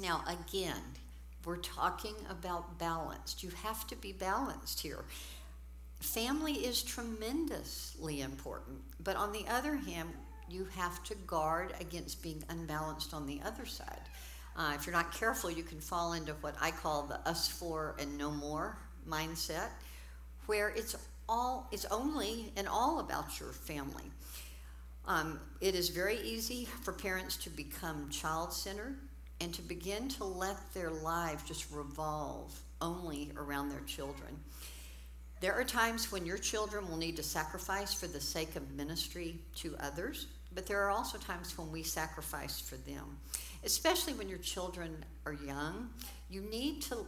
[0.00, 0.82] Now, again,
[1.46, 3.42] we're talking about balanced.
[3.42, 5.04] You have to be balanced here.
[6.00, 10.10] Family is tremendously important, but on the other hand,
[10.48, 14.02] you have to guard against being unbalanced on the other side.
[14.56, 17.96] Uh, if you're not careful, you can fall into what I call the us for
[17.98, 18.76] and no more
[19.08, 19.68] mindset,
[20.46, 20.94] where it's
[21.28, 24.04] all it's only and all about your family.
[25.06, 28.96] Um, it is very easy for parents to become child centered
[29.44, 34.34] and to begin to let their lives just revolve only around their children.
[35.40, 39.38] There are times when your children will need to sacrifice for the sake of ministry
[39.56, 43.18] to others, but there are also times when we sacrifice for them.
[43.64, 45.90] Especially when your children are young,
[46.30, 47.04] you need to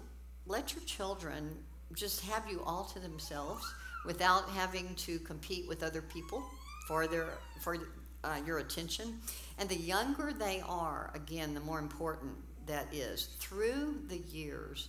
[0.47, 1.57] let your children
[1.95, 3.65] just have you all to themselves
[4.05, 6.45] without having to compete with other people
[6.87, 7.29] for their
[7.63, 7.79] for
[8.27, 9.19] uh, your attention.
[9.59, 12.33] And the younger they are, again, the more important
[12.67, 13.29] that is.
[13.39, 14.89] Through the years,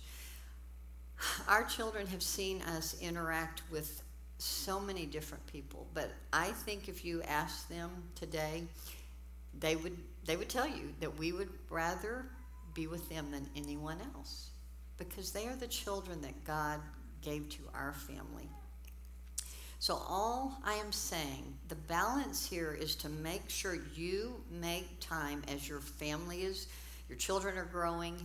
[1.48, 4.02] our children have seen us interact with
[4.38, 5.86] so many different people.
[5.94, 8.64] But I think if you ask them today,
[9.58, 12.26] they would they would tell you that we would rather
[12.74, 14.50] be with them than anyone else
[14.98, 16.80] because they are the children that God
[17.22, 18.48] gave to our family.
[19.80, 25.44] So, all I am saying, the balance here is to make sure you make time
[25.46, 26.66] as your family is,
[27.08, 28.16] your children are growing,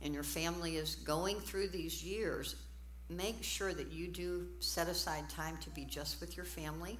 [0.00, 2.56] and your family is going through these years.
[3.10, 6.98] Make sure that you do set aside time to be just with your family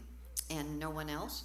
[0.51, 1.45] and no one else.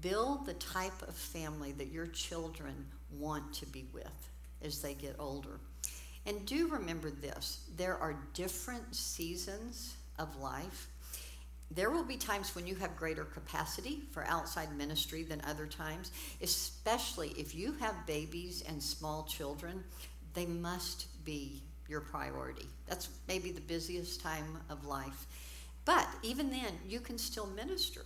[0.00, 5.14] Build the type of family that your children want to be with as they get
[5.20, 5.60] older.
[6.26, 10.88] And do remember this there are different seasons of life
[11.74, 16.12] there will be times when you have greater capacity for outside ministry than other times,
[16.42, 19.82] especially if you have babies and small children,
[20.34, 22.66] they must be your priority.
[22.86, 25.26] That's maybe the busiest time of life.
[25.84, 28.02] But even then, you can still minister.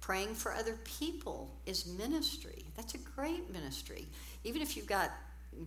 [0.00, 2.64] Praying for other people is ministry.
[2.76, 4.06] That's a great ministry.
[4.44, 5.10] Even if you've got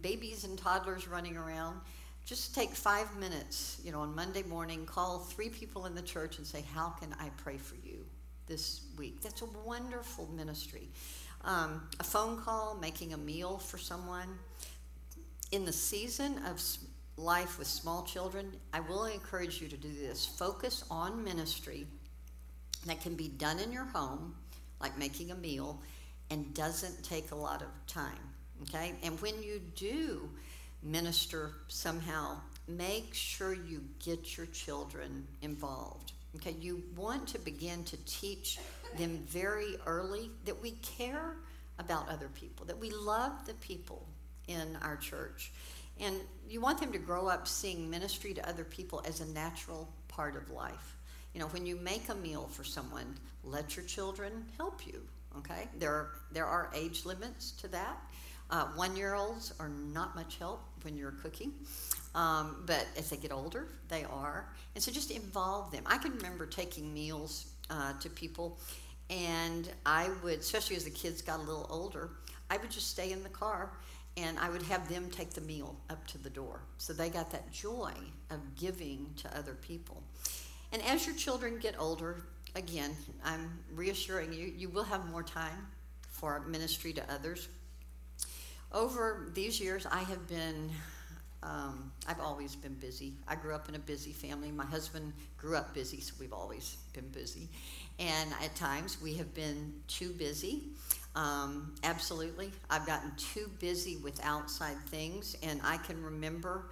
[0.02, 1.82] babies and toddlers running around,
[2.25, 6.38] just take five minutes, you know, on Monday morning, call three people in the church
[6.38, 8.05] and say, How can I pray for you
[8.47, 9.21] this week?
[9.21, 10.88] That's a wonderful ministry.
[11.43, 14.27] Um, a phone call, making a meal for someone.
[15.51, 16.62] In the season of
[17.17, 20.25] life with small children, I will encourage you to do this.
[20.25, 21.88] Focus on ministry
[22.86, 24.36] that can be done in your home,
[24.79, 25.81] like making a meal,
[26.29, 28.19] and doesn't take a lot of time.
[28.63, 28.93] Okay?
[29.03, 30.29] And when you do,
[30.84, 36.13] minister somehow, make sure you get your children involved.
[36.38, 38.58] Okay, you want to begin to teach
[38.98, 41.36] them very early that we care
[41.78, 44.08] about other people, that we love the people
[44.48, 45.52] in our church.
[46.00, 46.15] And
[46.50, 50.36] you want them to grow up seeing ministry to other people as a natural part
[50.36, 50.98] of life.
[51.34, 55.02] You know, when you make a meal for someone, let your children help you.
[55.38, 57.98] Okay, there there are age limits to that.
[58.52, 61.54] Uh, one year olds are not much help when you're cooking,
[62.16, 64.50] um, but as they get older, they are.
[64.76, 65.84] And so just involve them.
[65.86, 68.60] I can remember taking meals uh, to people,
[69.10, 72.10] and I would, especially as the kids got a little older,
[72.50, 73.72] I would just stay in the car
[74.18, 76.62] and I would have them take the meal up to the door.
[76.78, 77.94] So they got that joy
[78.30, 80.04] of giving to other people.
[80.74, 82.24] And as your children get older,
[82.56, 82.92] again,
[83.24, 85.68] I'm reassuring you, you will have more time
[86.10, 87.48] for ministry to others
[88.73, 90.69] over these years, I have been,
[91.43, 93.13] um, I've always been busy.
[93.27, 94.51] I grew up in a busy family.
[94.51, 97.49] My husband grew up busy, so we've always been busy.
[97.99, 100.63] And at times, we have been too busy.
[101.15, 102.51] Um, absolutely.
[102.69, 106.69] I've gotten too busy with outside things, and I can remember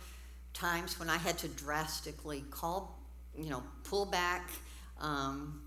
[0.53, 2.99] times when I had to drastically call,
[3.37, 4.49] you know, pull back,
[4.99, 5.61] um,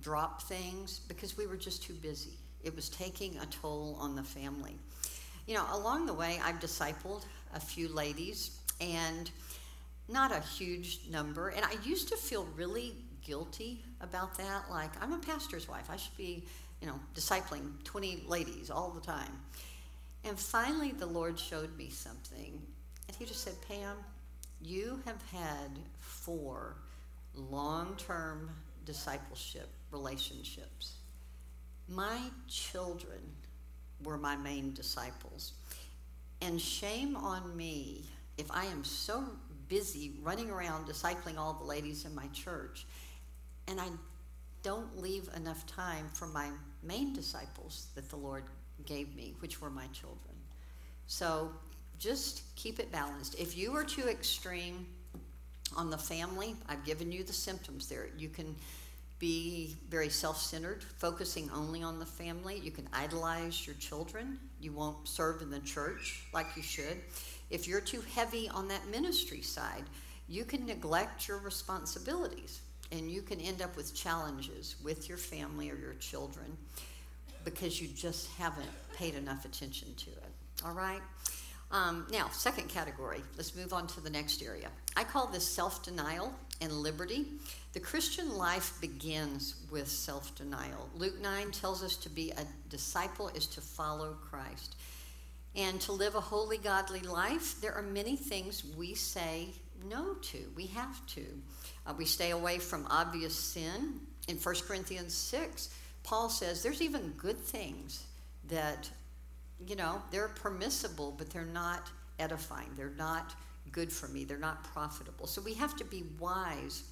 [0.00, 2.32] drop things because we were just too busy.
[2.62, 4.76] It was taking a toll on the family.
[5.46, 9.30] You know, along the way, I've discipled a few ladies and
[10.08, 11.48] not a huge number.
[11.50, 14.70] And I used to feel really guilty about that.
[14.70, 15.90] Like, I'm a pastor's wife.
[15.90, 16.44] I should be,
[16.80, 19.32] you know, discipling 20 ladies all the time.
[20.24, 22.60] And finally, the Lord showed me something.
[23.08, 23.96] And He just said, Pam,
[24.62, 26.76] you have had four
[27.34, 28.50] long term
[28.86, 30.94] discipleship relationships.
[31.88, 33.20] My children
[34.04, 35.54] were my main disciples.
[36.40, 38.04] And shame on me
[38.36, 39.24] if I am so
[39.68, 42.86] busy running around discipling all the ladies in my church
[43.68, 43.88] and I
[44.62, 46.48] don't leave enough time for my
[46.82, 48.44] main disciples that the Lord
[48.86, 50.34] gave me, which were my children.
[51.06, 51.50] So
[51.98, 53.38] just keep it balanced.
[53.38, 54.86] If you are too extreme
[55.76, 58.08] on the family, I've given you the symptoms there.
[58.18, 58.54] You can
[59.24, 62.58] be very self centered, focusing only on the family.
[62.58, 64.38] You can idolize your children.
[64.60, 66.98] You won't serve in the church like you should.
[67.48, 69.84] If you're too heavy on that ministry side,
[70.28, 72.60] you can neglect your responsibilities
[72.92, 76.58] and you can end up with challenges with your family or your children
[77.46, 80.32] because you just haven't paid enough attention to it.
[80.66, 81.00] All right?
[81.70, 84.68] Um, now, second category, let's move on to the next area.
[84.96, 87.26] I call this self denial and liberty.
[87.72, 90.88] The Christian life begins with self denial.
[90.96, 94.76] Luke 9 tells us to be a disciple is to follow Christ.
[95.56, 99.50] And to live a holy, godly life, there are many things we say
[99.88, 100.38] no to.
[100.56, 101.24] We have to.
[101.86, 104.00] Uh, we stay away from obvious sin.
[104.26, 105.70] In 1 Corinthians 6,
[106.02, 108.04] Paul says there's even good things
[108.48, 108.88] that,
[109.66, 112.68] you know, they're permissible, but they're not edifying.
[112.76, 113.34] They're not
[113.72, 114.24] good for me.
[114.24, 115.26] They're not profitable.
[115.26, 116.84] So we have to be wise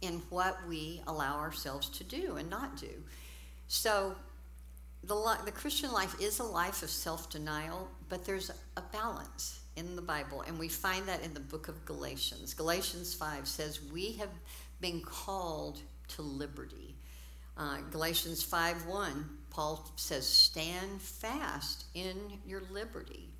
[0.00, 2.90] in what we allow ourselves to do and not do.
[3.68, 4.14] So
[5.04, 9.94] the, the Christian life is a life of self denial, but there's a balance in
[9.94, 12.54] the Bible, and we find that in the book of Galatians.
[12.54, 14.30] Galatians 5 says, We have
[14.80, 16.94] been called to liberty.
[17.58, 23.30] Uh, Galatians 5 1, Paul says, Stand fast in your liberty.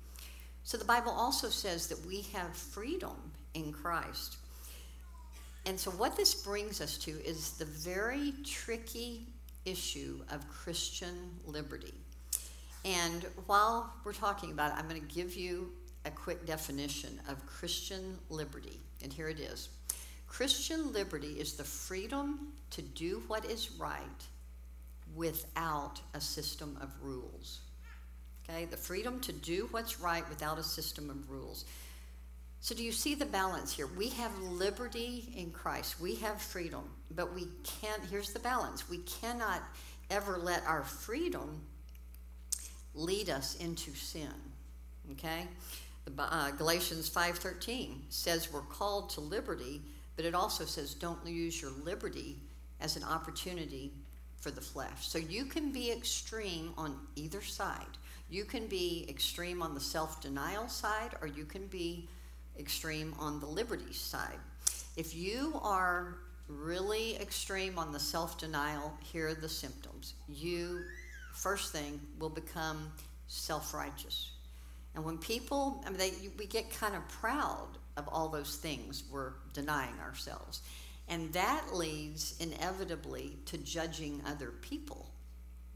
[0.63, 4.37] So the Bible also says that we have freedom in Christ.
[5.67, 9.27] And so, what this brings us to is the very tricky
[9.65, 11.15] issue of Christian
[11.45, 11.93] liberty.
[12.83, 15.71] And while we're talking about it, I'm going to give you
[16.05, 18.79] a quick definition of Christian liberty.
[19.03, 19.69] And here it is
[20.25, 24.25] Christian liberty is the freedom to do what is right
[25.15, 27.61] without a system of rules.
[28.49, 31.65] Okay, the freedom to do what's right without a system of rules.
[32.59, 33.87] So, do you see the balance here?
[33.87, 38.99] We have liberty in Christ, we have freedom, but we can't, here's the balance we
[38.99, 39.61] cannot
[40.09, 41.61] ever let our freedom
[42.95, 44.33] lead us into sin.
[45.11, 45.47] Okay?
[46.17, 49.81] Uh, Galatians 5:13 says we're called to liberty,
[50.15, 52.39] but it also says don't use your liberty
[52.79, 53.91] as an opportunity
[54.47, 55.09] for the flesh.
[55.09, 57.97] So you can be extreme on either side.
[58.29, 62.07] You can be extreme on the self-denial side or you can be
[62.57, 64.39] extreme on the liberty side.
[64.95, 70.13] If you are really extreme on the self denial, here are the symptoms.
[70.29, 70.79] You,
[71.33, 72.89] first thing, will become
[73.27, 74.31] self righteous.
[74.95, 77.67] And when people, I mean, they, we get kind of proud
[77.97, 80.61] of all those things we're denying ourselves.
[81.09, 85.09] And that leads inevitably to judging other people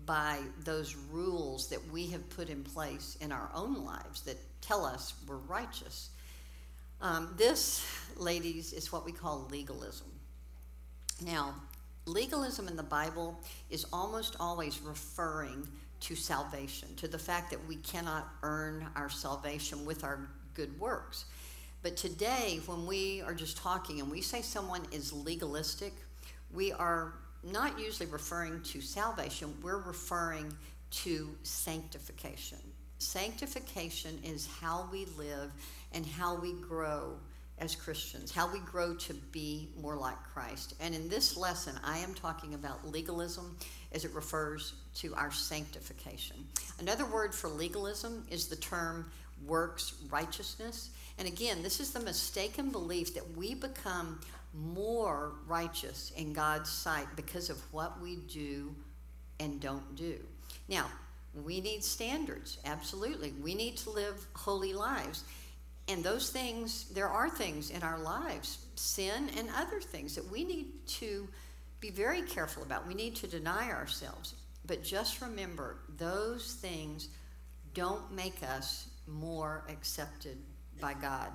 [0.05, 4.85] by those rules that we have put in place in our own lives that tell
[4.85, 6.09] us we're righteous.
[7.01, 7.85] Um, this,
[8.17, 10.07] ladies, is what we call legalism.
[11.25, 11.55] Now,
[12.05, 15.67] legalism in the Bible is almost always referring
[16.01, 21.25] to salvation, to the fact that we cannot earn our salvation with our good works.
[21.83, 25.93] But today, when we are just talking and we say someone is legalistic,
[26.53, 27.13] we are
[27.43, 30.53] not usually referring to salvation, we're referring
[30.91, 32.59] to sanctification.
[32.99, 35.51] Sanctification is how we live
[35.93, 37.15] and how we grow
[37.57, 40.75] as Christians, how we grow to be more like Christ.
[40.79, 43.57] And in this lesson, I am talking about legalism
[43.91, 46.37] as it refers to our sanctification.
[46.79, 49.11] Another word for legalism is the term
[49.45, 50.91] works righteousness.
[51.21, 54.19] And again, this is the mistaken belief that we become
[54.55, 58.73] more righteous in God's sight because of what we do
[59.39, 60.17] and don't do.
[60.67, 60.87] Now,
[61.45, 63.33] we need standards, absolutely.
[63.39, 65.23] We need to live holy lives.
[65.87, 70.43] And those things, there are things in our lives, sin and other things, that we
[70.43, 71.27] need to
[71.79, 72.87] be very careful about.
[72.87, 74.33] We need to deny ourselves.
[74.65, 77.09] But just remember, those things
[77.75, 80.39] don't make us more accepted
[80.81, 81.29] by God.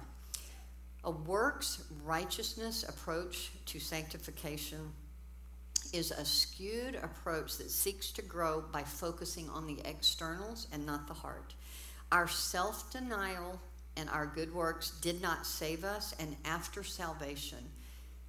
[1.04, 4.92] A works righteousness approach to sanctification
[5.92, 11.06] is a skewed approach that seeks to grow by focusing on the externals and not
[11.06, 11.54] the heart.
[12.10, 13.60] Our self denial
[13.96, 17.64] and our good works did not save us, and after salvation,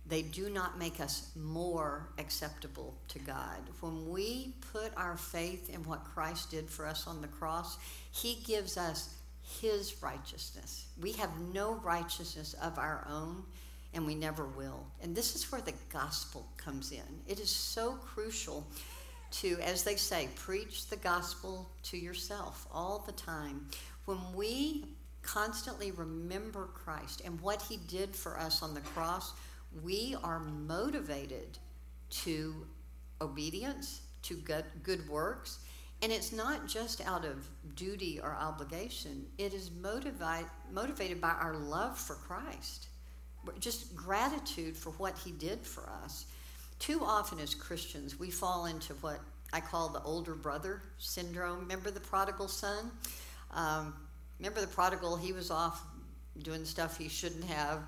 [0.08, 3.60] they do not make us more acceptable to God.
[3.82, 7.78] When we put our faith in what Christ did for us on the cross,
[8.12, 9.17] He gives us
[9.62, 10.88] His righteousness.
[11.02, 13.44] We have no righteousness of our own,
[13.94, 14.86] and we never will.
[15.02, 17.22] And this is where the gospel comes in.
[17.28, 18.68] It is so crucial
[19.32, 23.68] to, as they say, preach the gospel to yourself all the time.
[24.06, 24.86] When we
[25.22, 29.34] constantly remember Christ and what he did for us on the cross,
[29.84, 31.58] we are motivated
[32.10, 32.66] to
[33.22, 35.60] obedience, to good, works.
[36.02, 41.56] And it's not just out of duty or obligation, it is motivate, motivated by our
[41.56, 42.88] love for Christ,
[43.60, 46.26] just gratitude for what he did for us.
[46.78, 49.20] Too often as Christians, we fall into what
[49.52, 51.60] I call the older brother syndrome.
[51.62, 52.92] Remember the prodigal son?
[53.52, 53.94] Um,
[54.40, 55.82] Remember the prodigal, he was off
[56.42, 57.82] doing stuff he shouldn't have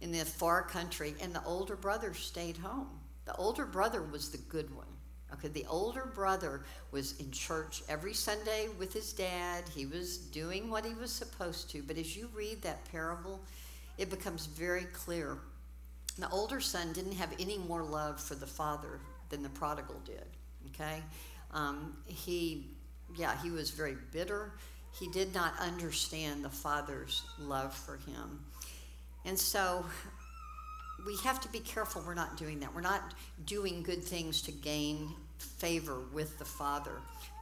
[0.00, 2.88] in the far country, and the older brother stayed home.
[3.24, 4.86] The older brother was the good one.
[5.34, 9.64] Okay, the older brother was in church every Sunday with his dad.
[9.74, 11.82] He was doing what he was supposed to.
[11.82, 13.40] But as you read that parable,
[13.98, 15.38] it becomes very clear.
[16.18, 20.26] The older son didn't have any more love for the father than the prodigal did.
[20.74, 21.02] Okay?
[21.52, 22.66] Um, he,
[23.16, 24.52] yeah, he was very bitter.
[24.98, 28.40] He did not understand the father's love for him.
[29.24, 29.84] And so
[31.06, 32.74] we have to be careful we're not doing that.
[32.74, 33.14] We're not
[33.46, 36.92] doing good things to gain favor with the Father.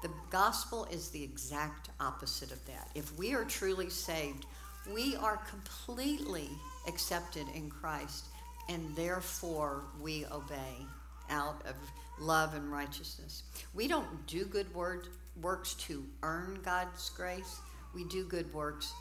[0.03, 2.89] The gospel is the exact opposite of that.
[2.95, 4.47] If we are truly saved,
[4.93, 6.49] we are completely
[6.89, 8.27] accepted in Christ,
[8.69, 10.87] and therefore we obey
[11.29, 11.75] out of
[12.19, 13.43] love and righteousness.
[13.75, 15.09] We don't do good word,
[15.41, 17.61] works to earn God's grace,
[17.95, 18.93] we do good works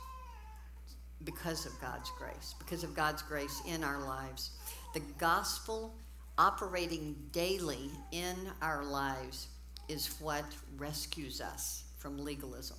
[1.24, 4.52] because of God's grace, because of God's grace in our lives.
[4.94, 5.94] The gospel
[6.38, 9.48] operating daily in our lives
[9.90, 10.46] is what
[10.78, 12.78] rescues us from legalism.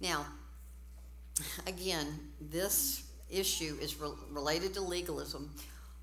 [0.00, 0.24] Now,
[1.66, 2.06] again,
[2.40, 5.50] this issue is re- related to legalism,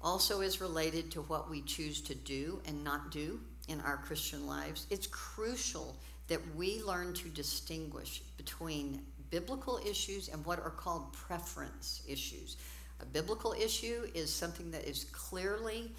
[0.02, 4.46] also is related to what we choose to do and not do in our Christian
[4.46, 4.86] lives.
[4.90, 5.96] It's crucial
[6.28, 12.58] that we learn to distinguish between biblical issues and what are called preference issues.
[13.02, 15.92] A biblical issue is something that is clearly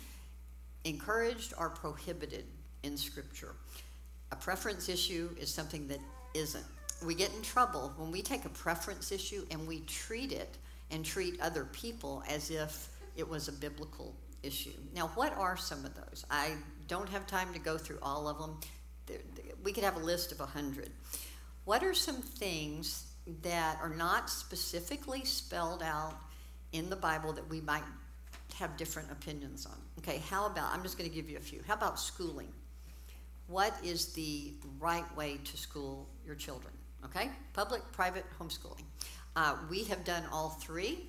[0.85, 2.45] encouraged or prohibited
[2.83, 3.55] in Scripture.
[4.33, 6.01] A preference issue is something that
[6.35, 6.65] isn't.
[7.05, 10.57] We get in trouble when we take a preference issue and we treat it
[10.91, 14.73] and treat other people as if it was a biblical issue.
[14.95, 16.25] Now, what are some of those?
[16.31, 16.53] I
[16.87, 18.59] don't have time to go through all of them.
[19.63, 20.91] We could have a list of a hundred.
[21.65, 23.08] What are some things
[23.43, 26.15] that are not specifically spelled out
[26.73, 27.83] in the Bible that we might
[28.55, 29.79] have different opinions on.
[29.99, 31.61] Okay, how about, I'm just going to give you a few.
[31.67, 32.49] How about schooling?
[33.47, 36.73] What is the right way to school your children?
[37.05, 38.85] Okay, public, private, homeschooling.
[39.37, 41.07] Uh, we have done all three.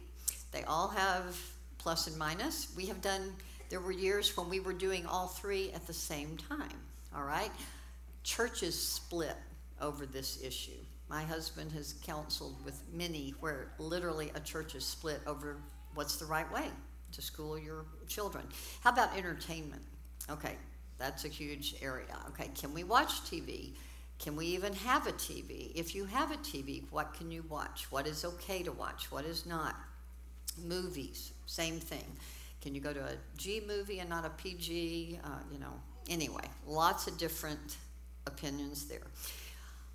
[0.51, 1.38] They all have
[1.80, 2.74] plus and minus.
[2.76, 3.34] We have done,
[3.70, 6.78] there were years when we were doing all three at the same time.
[7.15, 7.51] All right?
[8.24, 9.36] Churches split
[9.82, 10.72] over this issue.
[11.10, 15.57] My husband has counseled with many where literally a church is split over
[15.95, 16.68] what's the right way
[17.14, 18.45] to school your children.
[18.82, 19.82] How about entertainment?
[20.30, 20.55] Okay,
[20.99, 22.16] that's a huge area.
[22.28, 23.72] Okay, can we watch TV?
[24.20, 25.72] Can we even have a TV?
[25.74, 27.88] If you have a TV, what can you watch?
[27.89, 29.12] What is okay to watch?
[29.12, 29.76] What is not?
[30.64, 32.05] Movies, same thing.
[32.62, 35.20] Can you go to a G movie and not a PG?
[35.24, 35.74] Uh, you know,
[36.10, 37.78] anyway, lots of different
[38.28, 39.07] opinions there.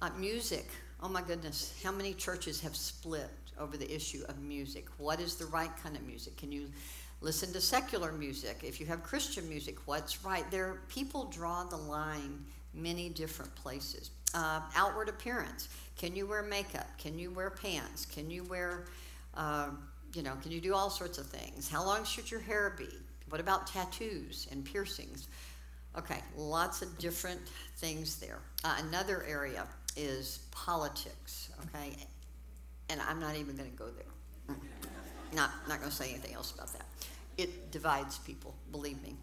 [0.00, 0.66] Uh, music,
[1.02, 4.86] Oh my goodness, how many churches have split over the issue of music?
[4.98, 6.36] What is the right kind of music?
[6.36, 6.70] Can you
[7.20, 8.60] listen to secular music?
[8.62, 10.48] If you have Christian music, what's right?
[10.50, 14.10] There, people draw the line many different places.
[14.34, 15.68] Uh, outward appearance.
[15.96, 16.86] Can you wear makeup?
[16.98, 18.06] Can you wear pants?
[18.06, 18.86] Can you wear,
[19.34, 19.68] uh,
[20.14, 21.68] you know, can you do all sorts of things?
[21.68, 22.88] How long should your hair be?
[23.28, 25.28] What about tattoos and piercings?
[25.96, 27.40] Okay, lots of different
[27.76, 28.38] things there.
[28.64, 29.66] Uh, another area
[29.96, 31.96] is politics, okay?
[32.90, 34.56] And I'm not even going to go there.
[35.32, 36.86] Not, not going to say anything else about that.
[37.36, 39.16] It divides people, believe me.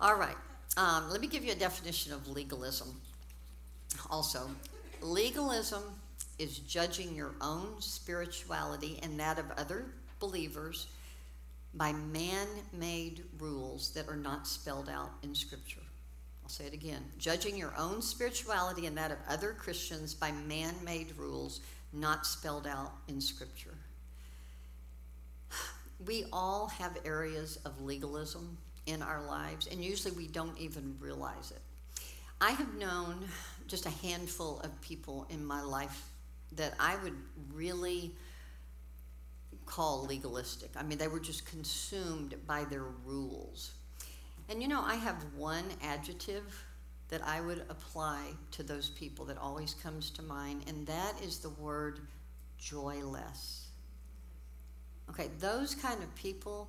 [0.00, 0.36] All right,
[0.76, 3.00] um, let me give you a definition of legalism.
[4.10, 4.50] Also,
[5.00, 5.82] legalism
[6.38, 9.86] is judging your own spirituality and that of other
[10.20, 10.88] believers
[11.74, 15.80] by man made rules that are not spelled out in Scripture.
[16.46, 20.76] I'll say it again judging your own spirituality and that of other Christians by man
[20.84, 21.58] made rules
[21.92, 23.74] not spelled out in Scripture.
[26.06, 31.50] We all have areas of legalism in our lives, and usually we don't even realize
[31.50, 31.62] it.
[32.40, 33.24] I have known
[33.66, 36.10] just a handful of people in my life
[36.52, 37.16] that I would
[37.52, 38.12] really
[39.64, 40.70] call legalistic.
[40.76, 43.72] I mean, they were just consumed by their rules.
[44.48, 46.44] And you know, I have one adjective
[47.08, 48.20] that I would apply
[48.52, 52.00] to those people that always comes to mind, and that is the word
[52.58, 53.68] joyless.
[55.10, 56.68] Okay, those kind of people,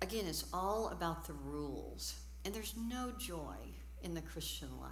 [0.00, 3.56] again, it's all about the rules, and there's no joy
[4.02, 4.90] in the Christian life.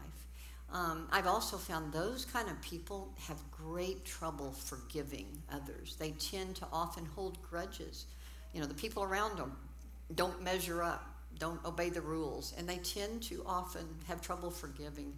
[0.73, 5.97] Um, I've also found those kind of people have great trouble forgiving others.
[5.97, 8.07] They tend to often hold grudges.
[8.53, 9.57] You know, the people around them
[10.15, 15.13] don't measure up don't obey the rules, and they tend to often have trouble forgiving.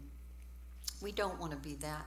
[1.00, 2.06] We don't want to be that.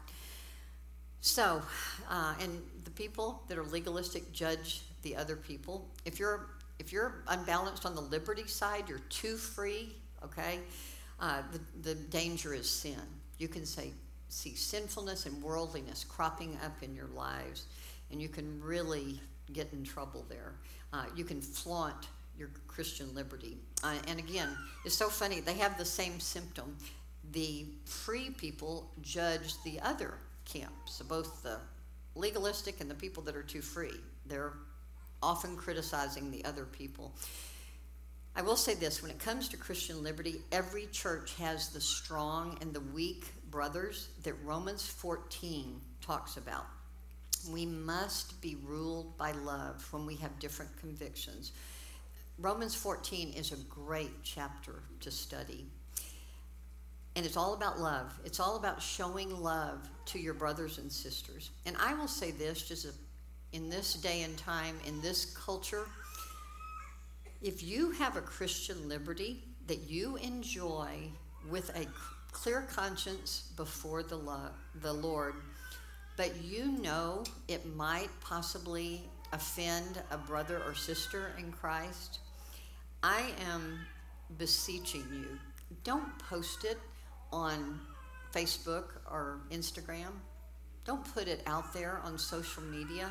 [1.21, 1.61] So,
[2.09, 5.87] uh, and the people that are legalistic judge the other people.
[6.05, 6.47] If you're
[6.79, 9.95] if you're unbalanced on the liberty side, you're too free.
[10.23, 10.59] Okay,
[11.19, 13.01] uh, the the danger is sin.
[13.37, 13.91] You can say
[14.29, 17.65] see sinfulness and worldliness cropping up in your lives,
[18.11, 19.19] and you can really
[19.53, 20.53] get in trouble there.
[20.93, 22.07] Uh, you can flaunt
[22.37, 23.57] your Christian liberty.
[23.83, 24.49] Uh, and again,
[24.85, 26.77] it's so funny, they have the same symptom.
[27.31, 30.15] The free people judge the other
[30.45, 31.59] camp, so both the
[32.15, 33.99] legalistic and the people that are too free.
[34.25, 34.53] They're
[35.23, 37.13] often criticizing the other people.
[38.35, 42.57] I will say this when it comes to Christian liberty, every church has the strong
[42.61, 46.65] and the weak brothers that Romans 14 talks about.
[47.49, 51.51] We must be ruled by love when we have different convictions.
[52.41, 55.67] Romans 14 is a great chapter to study.
[57.15, 58.19] And it's all about love.
[58.25, 61.51] It's all about showing love to your brothers and sisters.
[61.67, 62.87] And I will say this just
[63.53, 65.85] in this day and time, in this culture,
[67.43, 70.97] if you have a Christian liberty that you enjoy
[71.47, 71.85] with a
[72.31, 74.49] clear conscience before the, lo-
[74.81, 75.35] the Lord,
[76.17, 82.19] but you know it might possibly offend a brother or sister in Christ,
[83.03, 83.79] I am
[84.37, 85.39] beseeching you,
[85.83, 86.77] don't post it
[87.31, 87.79] on
[88.33, 90.11] Facebook or Instagram.
[90.85, 93.09] Don't put it out there on social media.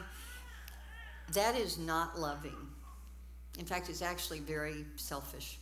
[1.33, 2.57] That is not loving.
[3.59, 5.59] In fact, it's actually very selfish,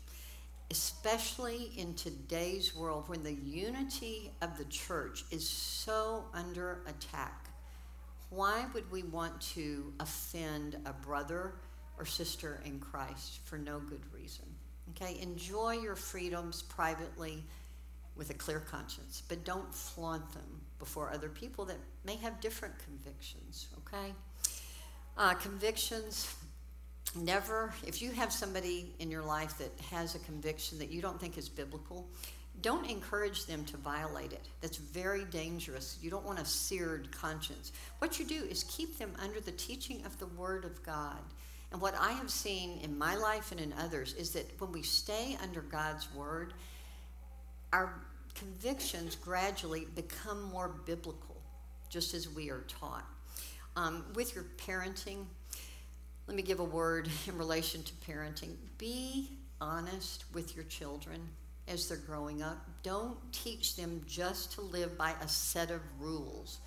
[0.71, 7.49] especially in today's world when the unity of the church is so under attack.
[8.31, 11.55] Why would we want to offend a brother
[11.99, 14.45] or sister in Christ for no good reason?
[14.91, 17.45] Okay, enjoy your freedoms privately
[18.17, 22.75] with a clear conscience, but don't flaunt them before other people that may have different
[22.85, 24.13] convictions, okay?
[25.17, 26.35] Uh, convictions,
[27.15, 31.21] never, if you have somebody in your life that has a conviction that you don't
[31.21, 32.07] think is biblical,
[32.61, 34.45] don't encourage them to violate it.
[34.61, 35.97] That's very dangerous.
[36.03, 37.73] You don't want a seared conscience.
[37.99, 41.19] What you do is keep them under the teaching of the Word of God.
[41.73, 44.83] And what I have seen in my life and in others is that when we
[44.83, 46.55] stay under God's Word,
[47.73, 48.01] our
[48.35, 51.37] convictions gradually become more biblical,
[51.91, 53.05] just as we are taught.
[53.77, 55.25] Um, with your parenting,
[56.27, 58.55] let me give a word in relation to parenting.
[58.79, 61.21] Be honest with your children
[61.67, 62.65] as they're growing up.
[62.83, 66.59] Don't teach them just to live by a set of rules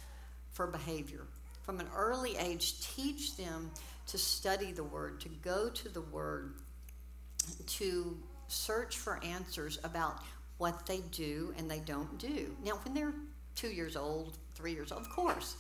[0.52, 1.26] for behavior.
[1.64, 3.72] From an early age, teach them
[4.12, 6.56] to study the Word, to go to the Word,
[7.66, 8.18] to
[8.50, 10.20] search for answers about
[10.58, 12.54] what they do and they don't do.
[12.64, 13.14] Now, when they're
[13.56, 15.56] two years old, three years old, of course,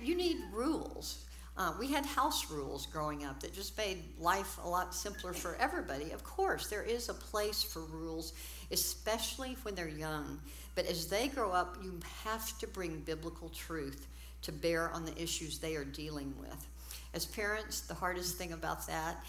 [0.00, 1.26] you need rules.
[1.58, 5.54] Uh, we had house rules growing up that just made life a lot simpler for
[5.56, 6.12] everybody.
[6.12, 8.32] Of course, there is a place for rules,
[8.70, 10.40] especially when they're young.
[10.74, 14.06] But as they grow up, you have to bring biblical truth
[14.40, 16.66] to bear on the issues they are dealing with.
[17.14, 19.24] As parents, the hardest thing about that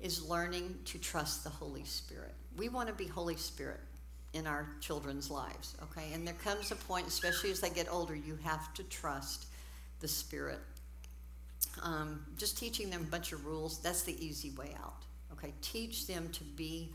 [0.00, 2.34] is learning to trust the Holy Spirit.
[2.56, 3.80] We want to be Holy Spirit
[4.32, 6.12] in our children's lives, okay?
[6.12, 9.46] And there comes a point, especially as they get older, you have to trust
[10.00, 10.60] the Spirit.
[11.82, 15.02] Um, just teaching them a bunch of rules, that's the easy way out,
[15.32, 15.52] okay?
[15.60, 16.92] Teach them to be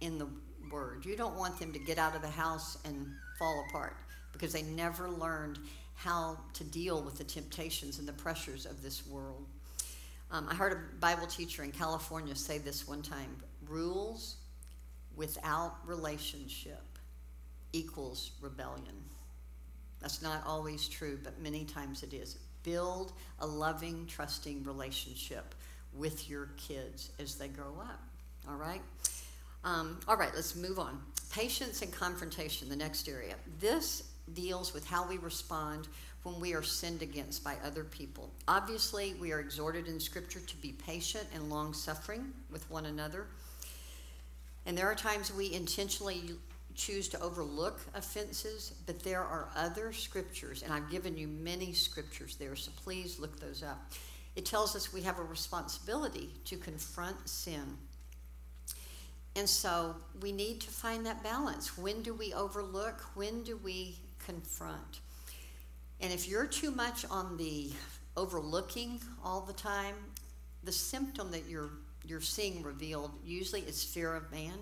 [0.00, 0.28] in the
[0.70, 1.04] Word.
[1.04, 3.06] You don't want them to get out of the house and
[3.38, 3.96] fall apart
[4.32, 5.58] because they never learned
[5.94, 9.46] how to deal with the temptations and the pressures of this world.
[10.34, 13.36] Um, I heard a Bible teacher in California say this one time
[13.68, 14.38] rules
[15.14, 16.82] without relationship
[17.72, 18.96] equals rebellion.
[20.00, 22.38] That's not always true, but many times it is.
[22.64, 25.54] Build a loving, trusting relationship
[25.92, 28.02] with your kids as they grow up.
[28.48, 28.82] All right?
[29.62, 31.00] Um, all right, let's move on.
[31.30, 33.36] Patience and confrontation, the next area.
[33.60, 35.86] This deals with how we respond
[36.24, 38.30] when we are sinned against by other people.
[38.48, 43.26] Obviously, we are exhorted in Scripture to be patient and long suffering with one another.
[44.66, 46.30] And there are times we intentionally
[46.74, 52.36] choose to overlook offenses, but there are other scriptures, and I've given you many scriptures
[52.36, 53.92] there, so please look those up.
[54.34, 57.78] It tells us we have a responsibility to confront sin.
[59.36, 61.78] And so we need to find that balance.
[61.78, 63.00] When do we overlook?
[63.14, 65.00] When do we confront?
[66.00, 67.70] And if you're too much on the
[68.16, 69.94] overlooking all the time,
[70.62, 71.70] the symptom that you're
[72.06, 74.52] you're seeing revealed usually is fear of man.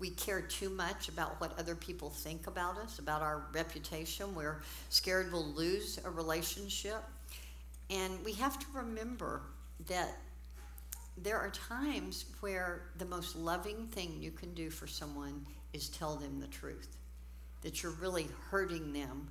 [0.00, 4.34] We care too much about what other people think about us, about our reputation.
[4.34, 7.02] We're scared we'll lose a relationship.
[7.90, 9.42] And we have to remember
[9.86, 10.16] that
[11.16, 16.16] there are times where the most loving thing you can do for someone is tell
[16.16, 16.96] them the truth.
[17.62, 19.28] That you're really hurting them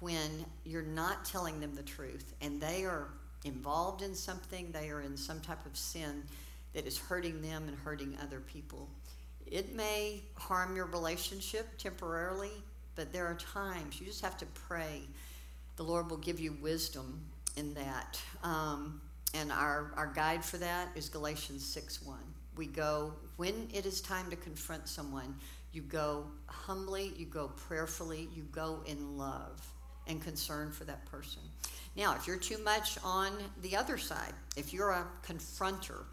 [0.00, 3.08] when you're not telling them the truth and they are
[3.44, 6.24] involved in something, they are in some type of sin
[6.72, 8.88] that is hurting them and hurting other people.
[9.46, 12.50] It may harm your relationship temporarily,
[12.96, 15.02] but there are times you just have to pray.
[15.76, 17.20] The Lord will give you wisdom
[17.56, 18.20] in that.
[18.42, 19.00] Um,
[19.34, 22.18] and our, our guide for that is Galatians 6 1.
[22.56, 25.34] We go, when it is time to confront someone,
[25.72, 29.60] you go humbly, you go prayerfully, you go in love
[30.06, 31.42] and concern for that person.
[31.96, 33.32] Now, if you're too much on
[33.62, 36.04] the other side, if you're a confronter,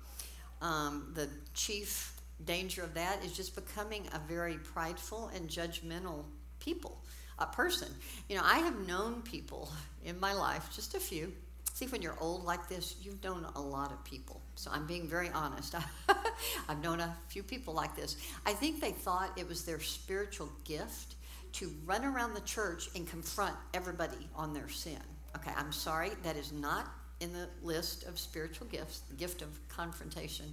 [0.61, 2.13] um, the chief
[2.45, 6.23] danger of that is just becoming a very prideful and judgmental
[6.59, 7.01] people,
[7.39, 7.87] a person.
[8.29, 9.71] You know, I have known people
[10.05, 11.33] in my life, just a few.
[11.73, 14.41] See, when you're old like this, you've known a lot of people.
[14.55, 15.73] So I'm being very honest.
[16.69, 18.17] I've known a few people like this.
[18.45, 21.15] I think they thought it was their spiritual gift
[21.53, 25.01] to run around the church and confront everybody on their sin.
[25.35, 26.87] Okay, I'm sorry, that is not
[27.19, 30.45] in the list of spiritual gifts, the gift of confrontation.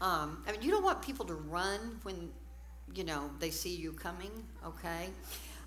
[0.00, 2.30] Um, I mean, you don't want people to run when,
[2.94, 4.30] you know, they see you coming,
[4.64, 5.08] okay?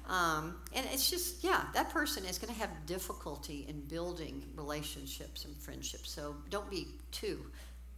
[0.09, 5.45] Um, and it's just, yeah, that person is going to have difficulty in building relationships
[5.45, 6.11] and friendships.
[6.11, 7.39] So don't be too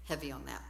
[0.04, 0.62] heavy on that.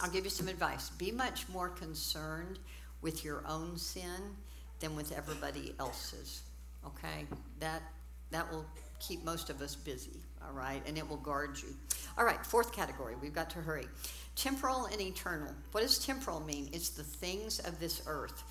[0.00, 0.90] I'll give you some advice.
[0.90, 2.58] Be much more concerned
[3.02, 4.36] with your own sin
[4.80, 6.42] than with everybody else's.
[6.86, 7.26] Okay?
[7.60, 7.82] That
[8.30, 8.66] that will
[8.98, 10.82] keep most of us busy, all right?
[10.86, 11.68] And it will guard you.
[12.18, 13.14] All right, fourth category.
[13.20, 13.86] We've got to hurry.
[14.34, 15.52] Temporal and eternal.
[15.72, 16.68] What does temporal mean?
[16.72, 18.42] It's the things of this earth.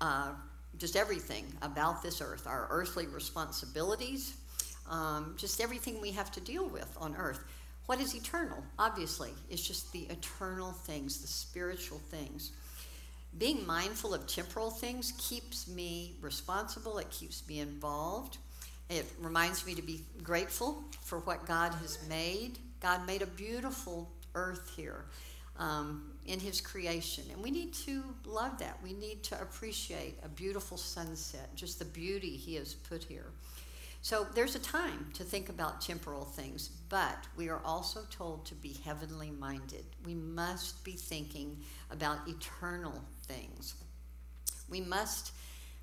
[0.00, 0.32] Uh,
[0.78, 4.34] just everything about this earth, our earthly responsibilities,
[4.90, 7.44] um, just everything we have to deal with on earth.
[7.86, 8.62] What is eternal?
[8.78, 12.52] Obviously, it's just the eternal things, the spiritual things.
[13.38, 18.38] Being mindful of temporal things keeps me responsible, it keeps me involved.
[18.88, 22.58] It reminds me to be grateful for what God has made.
[22.80, 25.06] God made a beautiful earth here
[25.58, 28.78] um, in His creation, and we need to love that.
[28.82, 33.26] We need to appreciate a beautiful sunset, just the beauty He has put here.
[34.02, 38.54] So there's a time to think about temporal things, but we are also told to
[38.54, 39.86] be heavenly minded.
[40.04, 41.56] We must be thinking
[41.90, 43.74] about eternal things.
[44.68, 45.32] We must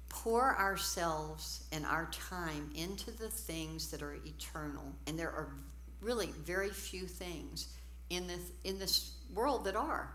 [0.10, 4.84] pour ourselves and our time into the things that are eternal.
[5.08, 5.54] And there are
[6.02, 7.68] really very few things
[8.10, 10.14] in this, in this world that are.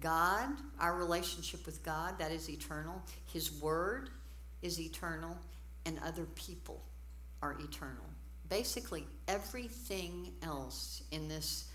[0.00, 0.48] God,
[0.80, 3.00] our relationship with God, that is eternal.
[3.32, 4.10] His word
[4.62, 5.36] is eternal,
[5.86, 6.82] and other people
[7.42, 8.04] are eternal.
[8.48, 11.68] Basically, everything else in this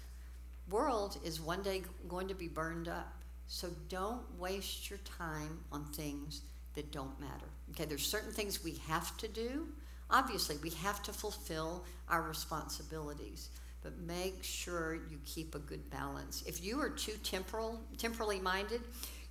[0.69, 3.18] world is one day going to be burned up.
[3.51, 6.43] So don't waste your time on things
[6.75, 7.47] that don't matter.
[7.71, 9.67] Okay, there's certain things we have to do.
[10.11, 13.49] Obviously, we have to fulfill our responsibilities,
[13.81, 16.43] but make sure you keep a good balance.
[16.45, 18.81] If you are too temporal, temporally minded,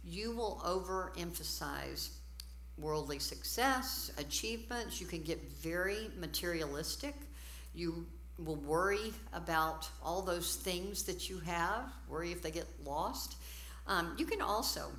[0.04, 2.10] you will overemphasize
[2.76, 5.00] worldly success, achievements.
[5.00, 7.14] You can get very materialistic.
[7.72, 8.04] You
[8.38, 13.36] will worry about all those things that you have, worry if they get lost.
[13.88, 14.90] Um, you can also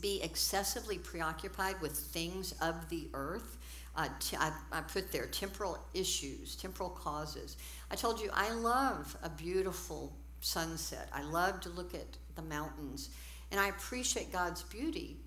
[0.00, 3.58] be excessively preoccupied with things of the earth.
[3.94, 7.56] Uh, t- I, I put there temporal issues, temporal causes.
[7.90, 11.08] I told you I love a beautiful sunset.
[11.12, 13.10] I love to look at the mountains,
[13.50, 15.18] and I appreciate God's beauty.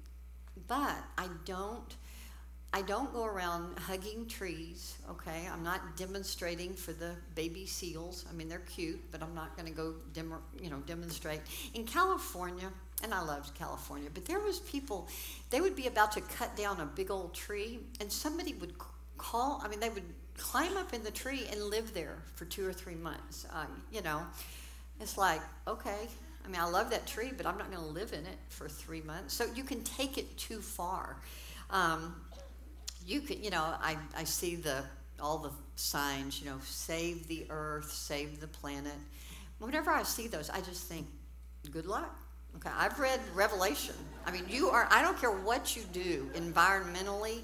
[0.67, 1.95] But I don't.
[2.75, 5.47] I don't go around hugging trees, okay?
[5.49, 8.25] I'm not demonstrating for the baby seals.
[8.29, 11.39] I mean, they're cute, but I'm not going to go, dem- you know, demonstrate.
[11.73, 12.69] In California,
[13.01, 15.07] and I loved California, but there was people,
[15.51, 18.73] they would be about to cut down a big old tree, and somebody would
[19.17, 20.03] call, I mean, they would
[20.37, 23.47] climb up in the tree and live there for two or three months.
[23.53, 24.21] Uh, you know,
[24.99, 26.09] it's like, okay,
[26.43, 28.67] I mean, I love that tree, but I'm not going to live in it for
[28.67, 29.33] three months.
[29.33, 31.15] So you can take it too far.
[31.69, 32.15] Um,
[33.05, 34.83] you can, you know, I, I see the
[35.21, 38.93] all the signs, you know, save the earth, save the planet.
[39.59, 41.07] Whenever I see those, I just think,
[41.71, 42.19] good luck.
[42.57, 43.95] Okay, I've read Revelation.
[44.25, 47.41] I mean, you are, I don't care what you do environmentally,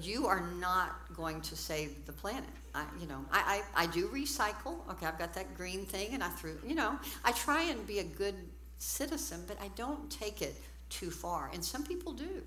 [0.00, 2.48] you are not going to save the planet.
[2.74, 4.88] I, you know, I, I, I do recycle.
[4.88, 7.98] Okay, I've got that green thing and I threw, you know, I try and be
[7.98, 8.36] a good
[8.78, 10.54] citizen, but I don't take it
[10.88, 11.50] too far.
[11.52, 12.42] And some people do.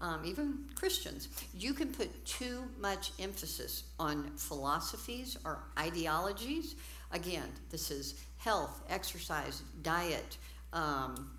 [0.00, 6.76] Um, even Christians, you can put too much emphasis on philosophies or ideologies.
[7.12, 10.38] Again, this is health, exercise, diet,
[10.72, 11.30] um,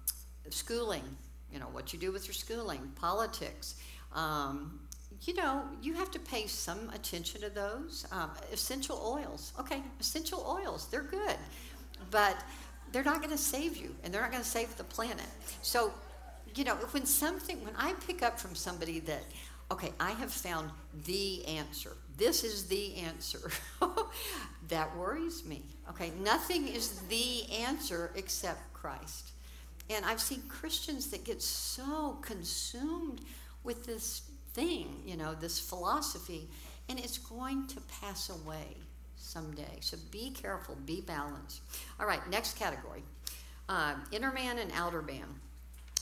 [0.50, 1.04] schooling,
[1.52, 3.76] you know, what you do with your schooling, politics.
[4.14, 4.80] Um,
[5.24, 8.06] you know, you have to pay some attention to those.
[8.12, 11.36] Um, essential oils, okay, essential oils, they're good,
[12.10, 12.44] but
[12.92, 15.28] they're not going to save you, and they're not going to save the planet.
[15.62, 15.94] So,
[16.56, 19.24] you know, when something, when I pick up from somebody that,
[19.72, 20.72] okay, I have found
[21.06, 21.92] the answer.
[22.18, 23.52] This is the answer.
[24.70, 25.64] that worries me.
[25.90, 29.32] Okay, nothing is the answer except Christ.
[29.90, 33.22] And I've seen Christians that get so consumed
[33.64, 34.24] with this
[34.54, 36.50] thing, you know, this philosophy,
[36.90, 38.78] and it's going to pass away
[39.16, 39.78] someday.
[39.82, 41.62] So be careful, be balanced.
[42.00, 43.04] All right, next category
[43.72, 45.26] uh, inner man and outer man.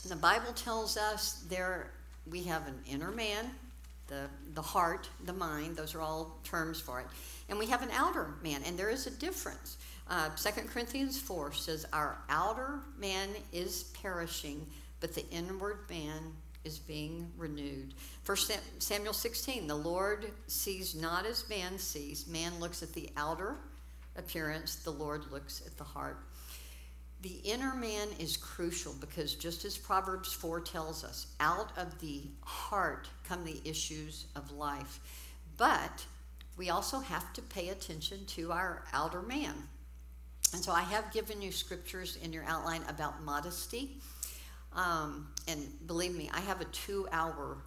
[0.08, 1.90] The Bible tells us there
[2.30, 3.50] we have an inner man,
[4.06, 7.06] the, the heart, the mind, those are all terms for it.
[7.48, 9.76] And we have an outer man, and there is a difference.
[10.08, 14.66] Uh, 2 Corinthians 4 says, Our outer man is perishing,
[15.00, 16.32] but the inward man
[16.64, 17.94] is being renewed.
[18.26, 18.36] 1
[18.78, 22.26] Samuel 16, the Lord sees not as man sees.
[22.26, 23.56] Man looks at the outer
[24.16, 26.18] appearance, the Lord looks at the heart.
[27.22, 32.22] The inner man is crucial because, just as Proverbs 4 tells us, out of the
[32.42, 35.00] heart come the issues of life.
[35.58, 36.04] But
[36.56, 39.54] we also have to pay attention to our outer man.
[40.52, 43.98] And so I have given you scriptures in your outline about modesty.
[44.74, 47.58] Um, and believe me, I have a two hour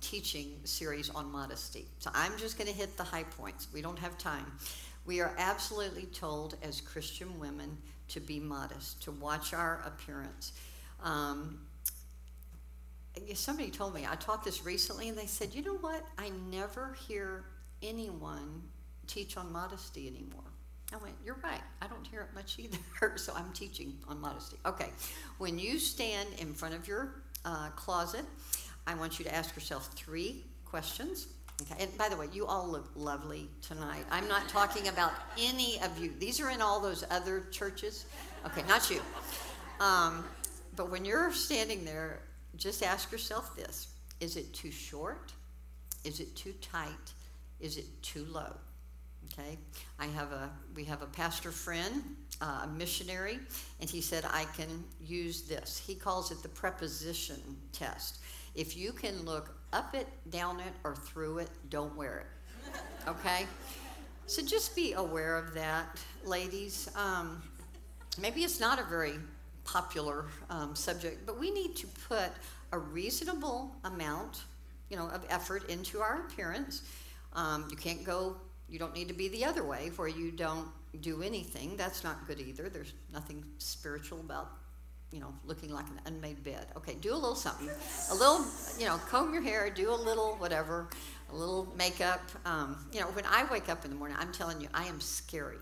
[0.00, 1.86] teaching series on modesty.
[1.98, 3.68] So I'm just going to hit the high points.
[3.72, 4.46] We don't have time.
[5.04, 7.76] We are absolutely told as Christian women
[8.08, 10.52] to be modest, to watch our appearance.
[11.02, 11.60] Um,
[13.34, 16.04] somebody told me, I taught this recently, and they said, you know what?
[16.16, 17.44] I never hear
[17.82, 18.62] anyone
[19.06, 20.42] teach on modesty anymore.
[20.92, 21.60] I went, You're right.
[21.82, 22.78] I don't hear it much either.
[23.16, 24.56] so I'm teaching on modesty.
[24.64, 24.88] Okay.
[25.38, 28.24] When you stand in front of your uh, closet,
[28.86, 31.28] I want you to ask yourself three questions.
[31.62, 31.84] Okay.
[31.84, 34.04] And by the way, you all look lovely tonight.
[34.10, 36.12] I'm not talking about any of you.
[36.18, 38.06] These are in all those other churches.
[38.46, 39.00] Okay, not you.
[39.80, 40.24] Um,
[40.76, 42.20] but when you're standing there,
[42.56, 43.88] just ask yourself this
[44.20, 45.32] Is it too short?
[46.04, 47.12] Is it too tight?
[47.60, 48.54] Is it too low?
[49.32, 49.58] Okay,
[49.98, 52.02] I have a we have a pastor friend,
[52.40, 53.40] uh, a missionary,
[53.80, 55.82] and he said I can use this.
[55.84, 57.40] He calls it the preposition
[57.72, 58.18] test.
[58.58, 62.80] If you can look up it, down it, or through it, don't wear it.
[63.06, 63.46] Okay,
[64.26, 66.90] so just be aware of that, ladies.
[66.96, 67.40] Um,
[68.20, 69.14] maybe it's not a very
[69.62, 72.32] popular um, subject, but we need to put
[72.72, 74.42] a reasonable amount,
[74.90, 76.82] you know, of effort into our appearance.
[77.34, 78.38] Um, you can't go
[78.68, 80.68] you don't need to be the other way where you don't
[81.00, 81.76] do anything.
[81.76, 82.68] That's not good either.
[82.68, 84.50] There's nothing spiritual about,
[85.12, 86.66] you know, looking like an unmade bed.
[86.76, 87.68] Okay, do a little something.
[88.10, 88.44] A little,
[88.78, 90.88] you know, comb your hair, do a little whatever,
[91.32, 92.20] a little makeup.
[92.44, 95.00] Um, you know, when I wake up in the morning, I'm telling you, I am
[95.00, 95.56] scary.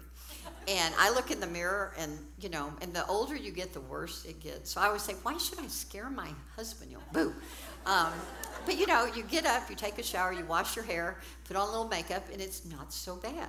[0.69, 3.81] And I look in the mirror, and you know, and the older you get, the
[3.81, 4.73] worse it gets.
[4.73, 6.91] So I always say, why should I scare my husband?
[6.91, 7.35] You know, boo.
[7.87, 8.13] Um,
[8.65, 11.57] but you know, you get up, you take a shower, you wash your hair, put
[11.57, 13.49] on a little makeup, and it's not so bad.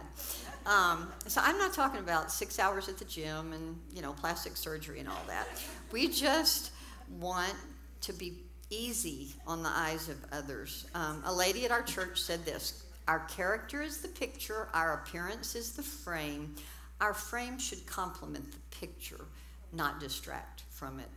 [0.68, 4.58] Um, so I'm not talking about six hours at the gym and you know plastic
[4.58, 5.48] surgery and all that.
[5.92, 6.72] We just
[7.20, 7.56] want
[8.02, 10.86] to be easy on the eyes of others.
[10.94, 15.56] Um, a lady at our church said this: "Our character is the picture, our appearance
[15.56, 16.56] is the frame.
[17.00, 19.24] Our frame should complement the picture,
[19.72, 21.10] not distract from it."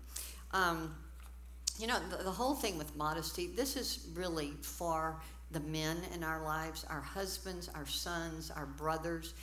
[0.52, 0.94] Um,
[1.76, 5.20] you know, the, the whole thing with modesty, this is really for
[5.50, 9.34] the men in our lives, our husbands, our sons, our brothers.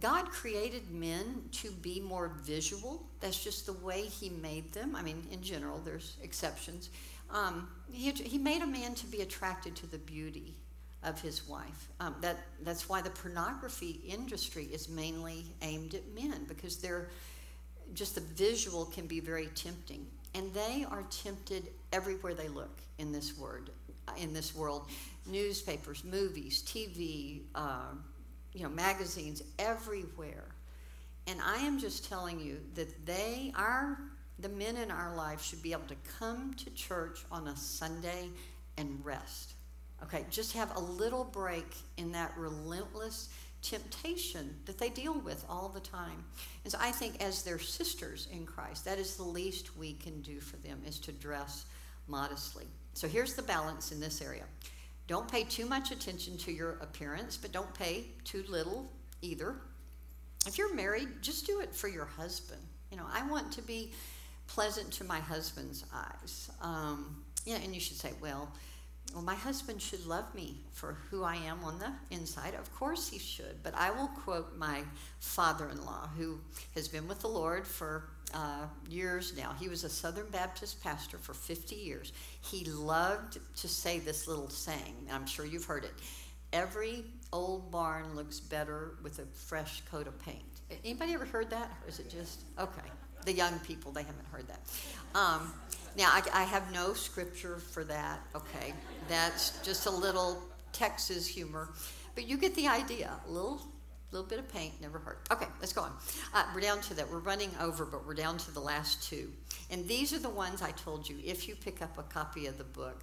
[0.00, 3.02] God created men to be more visual.
[3.20, 4.96] That's just the way He made them.
[4.96, 6.90] I mean, in general, there's exceptions.
[7.30, 10.54] Um, he, he made a man to be attracted to the beauty
[11.02, 11.88] of his wife.
[11.98, 17.08] Um, that, that's why the pornography industry is mainly aimed at men because they're
[17.94, 23.12] just the visual can be very tempting and they are tempted everywhere they look in
[23.12, 23.70] this word,
[24.16, 24.88] in this world.
[25.26, 27.94] Newspapers, movies, TV, uh,
[28.52, 30.44] you know, magazines, everywhere.
[31.26, 33.98] And I am just telling you that they are
[34.38, 38.28] the men in our life should be able to come to church on a Sunday
[38.76, 39.54] and rest.
[40.02, 43.28] Okay, just have a little break in that relentless
[43.62, 46.24] temptation that they deal with all the time.
[46.64, 50.20] And so I think as their sisters in Christ, that is the least we can
[50.22, 51.64] do for them is to dress
[52.08, 52.66] modestly.
[52.94, 54.44] So here's the balance in this area.
[55.06, 58.90] Don't pay too much attention to your appearance, but don't pay too little
[59.20, 59.56] either.
[60.46, 62.60] If you're married, just do it for your husband.
[62.90, 63.92] You know, I want to be
[64.46, 66.50] pleasant to my husband's eyes.
[66.60, 68.52] Um, yeah, and you should say, well,
[69.12, 72.54] well, my husband should love me for who I am on the inside.
[72.54, 73.62] Of course he should.
[73.62, 74.82] But I will quote my
[75.20, 76.38] father in law, who
[76.74, 79.54] has been with the Lord for uh, years now.
[79.58, 82.12] He was a Southern Baptist pastor for 50 years.
[82.40, 85.92] He loved to say this little saying, I'm sure you've heard it
[86.52, 90.42] every old barn looks better with a fresh coat of paint.
[90.84, 91.70] Anybody ever heard that?
[91.82, 92.88] Or is it just, okay.
[93.24, 94.60] The young people, they haven't heard that.
[95.14, 95.52] Um,
[95.96, 98.72] now, I, I have no scripture for that, okay?
[99.08, 101.68] That's just a little Texas humor.
[102.14, 103.12] But you get the idea.
[103.26, 103.62] A little
[104.12, 105.26] little bit of paint never hurt.
[105.30, 105.92] Okay, let's go on.
[106.34, 107.10] Uh, we're down to that.
[107.10, 109.30] We're running over, but we're down to the last two.
[109.70, 112.58] And these are the ones I told you if you pick up a copy of
[112.58, 113.00] the book.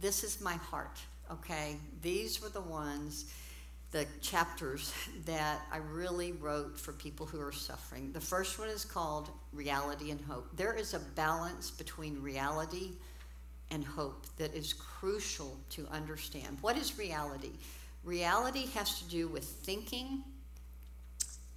[0.00, 0.98] This is my heart,
[1.30, 1.76] okay?
[2.02, 3.32] These were the ones,
[3.90, 4.92] the chapters
[5.26, 8.12] that I really wrote for people who are suffering.
[8.12, 10.48] The first one is called Reality and Hope.
[10.56, 12.92] There is a balance between reality
[13.70, 16.58] and hope that is crucial to understand.
[16.60, 17.52] What is reality?
[18.04, 20.22] Reality has to do with thinking,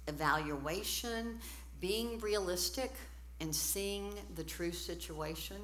[0.08, 1.38] evaluation,
[1.80, 2.92] being realistic,
[3.40, 5.56] and seeing the true situation.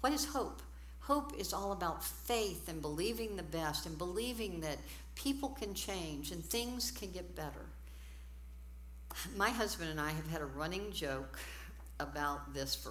[0.00, 0.60] What is hope?
[1.00, 4.78] Hope is all about faith and believing the best and believing that
[5.14, 7.66] people can change and things can get better.
[9.36, 11.38] My husband and I have had a running joke
[12.00, 12.90] about this for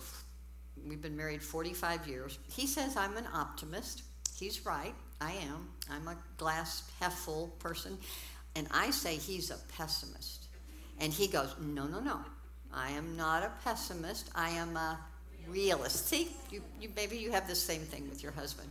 [0.88, 2.40] we've been married 45 years.
[2.50, 4.04] He says I'm an optimist.
[4.38, 4.94] He's right.
[5.20, 5.70] I am.
[5.90, 7.98] I'm a glass half full person.
[8.56, 10.43] And I say he's a pessimist.
[11.04, 12.22] And he goes, No, no, no.
[12.74, 14.32] I am not a pessimist.
[14.34, 14.98] I am a
[15.48, 16.08] realist.
[16.08, 18.70] See, you, you, maybe you have the same thing with your husband.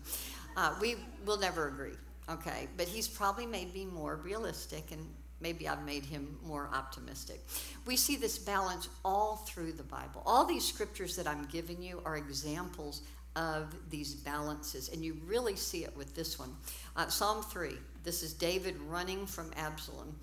[0.56, 1.96] Uh, we will never agree,
[2.30, 2.68] okay?
[2.78, 5.06] But he's probably made me more realistic, and
[5.40, 7.44] maybe I've made him more optimistic.
[7.84, 10.22] We see this balance all through the Bible.
[10.24, 13.02] All these scriptures that I'm giving you are examples
[13.36, 16.56] of these balances, and you really see it with this one.
[16.96, 17.74] Uh, Psalm 3,
[18.04, 20.16] this is David running from Absalom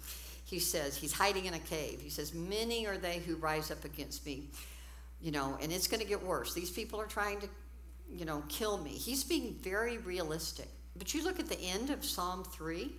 [0.50, 2.00] he says, he's hiding in a cave.
[2.02, 4.50] He says, Many are they who rise up against me.
[5.22, 6.54] You know, and it's going to get worse.
[6.54, 7.48] These people are trying to,
[8.12, 8.90] you know, kill me.
[8.90, 10.70] He's being very realistic.
[10.98, 12.92] But you look at the end of Psalm 3,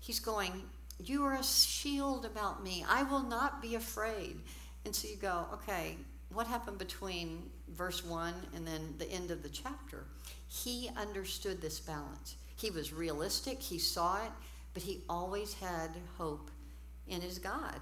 [0.00, 0.62] he's going,
[0.98, 2.86] You are a shield about me.
[2.88, 4.40] I will not be afraid.
[4.86, 5.96] And so you go, okay,
[6.32, 10.04] what happened between verse 1 and then the end of the chapter?
[10.46, 12.36] He understood this balance.
[12.56, 14.32] He was realistic, he saw it,
[14.72, 16.50] but he always had hope
[17.08, 17.78] in his God.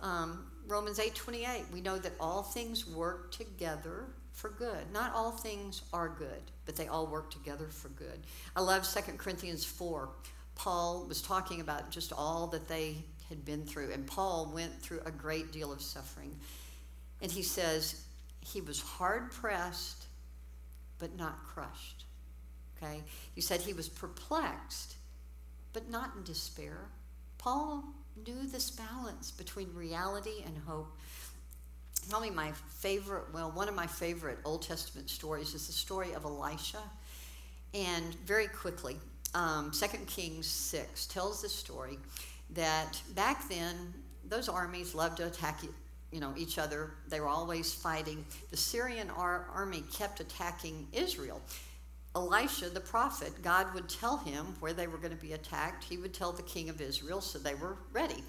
[0.00, 4.90] Um, Romans 8 28, we know that all things work together for good.
[4.92, 8.20] Not all things are good, but they all work together for good.
[8.56, 10.08] I love 2 Corinthians 4.
[10.56, 12.96] Paul was talking about just all that they
[13.28, 16.36] had been through, and Paul went through a great deal of suffering.
[17.22, 18.04] And he says
[18.40, 20.06] he was hard pressed,
[20.98, 22.04] but not crushed.
[22.76, 23.02] Okay?
[23.34, 24.96] He said he was perplexed,
[25.72, 26.78] but not in despair.
[27.38, 27.84] Paul
[28.16, 30.96] knew this balance between reality and hope.
[32.08, 36.24] Probably my favorite, well, one of my favorite Old Testament stories is the story of
[36.24, 36.82] Elisha.
[37.72, 38.96] And very quickly,
[39.34, 41.98] um, 2 Kings 6 tells the story
[42.50, 43.94] that back then,
[44.28, 45.62] those armies loved to attack
[46.12, 46.92] you know, each other.
[47.08, 48.24] They were always fighting.
[48.50, 51.42] The Syrian ar- army kept attacking Israel.
[52.16, 55.82] Elisha, the prophet, God would tell him where they were going to be attacked.
[55.84, 58.22] He would tell the king of Israel, so they were ready.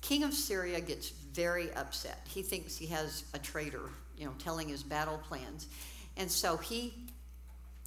[0.00, 2.26] King of Syria gets very upset.
[2.26, 5.66] He thinks he has a traitor, you know, telling his battle plans.
[6.16, 6.94] And so he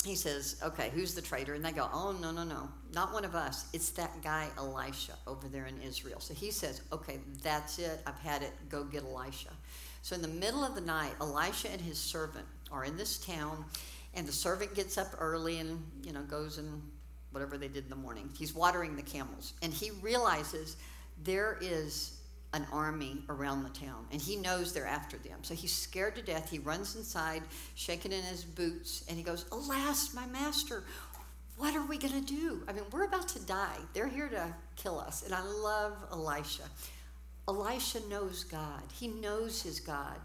[0.04, 2.70] he says, "Okay, who's the traitor?" And they go, "Oh, no, no, no.
[2.92, 3.66] Not one of us.
[3.72, 8.02] It's that guy Elisha over there in Israel." So he says, "Okay, that's it.
[8.06, 8.52] I've had it.
[8.70, 9.52] Go get Elisha."
[10.02, 13.64] So in the middle of the night, Elisha and his servant are in this town
[14.14, 16.82] and the servant gets up early and, you know, goes and
[17.32, 18.30] whatever they did in the morning.
[18.38, 19.54] He's watering the camels.
[19.62, 20.78] And he realizes
[21.24, 22.20] there is
[22.54, 25.40] an army around the town and he knows they're after them.
[25.42, 26.50] So he's scared to death.
[26.50, 27.42] He runs inside,
[27.76, 30.84] shaking in his boots, and he goes, Alas, my master,
[31.58, 32.64] what are we going to do?
[32.68, 33.78] I mean, we're about to die.
[33.94, 35.24] They're here to kill us.
[35.24, 36.64] And I love Elisha.
[37.48, 40.18] Elisha knows God, he knows his God.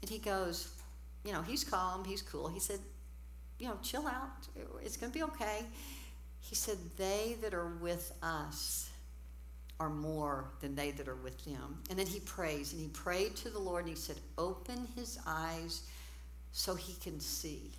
[0.00, 0.70] And he goes,
[1.24, 2.48] you know, he's calm, he's cool.
[2.48, 2.78] He said,
[3.64, 4.46] you know, chill out.
[4.82, 5.64] It's going to be okay.
[6.38, 8.90] He said, They that are with us
[9.80, 11.78] are more than they that are with them.
[11.88, 15.18] And then he prays, and he prayed to the Lord, and he said, Open his
[15.26, 15.84] eyes
[16.52, 17.70] so he can see.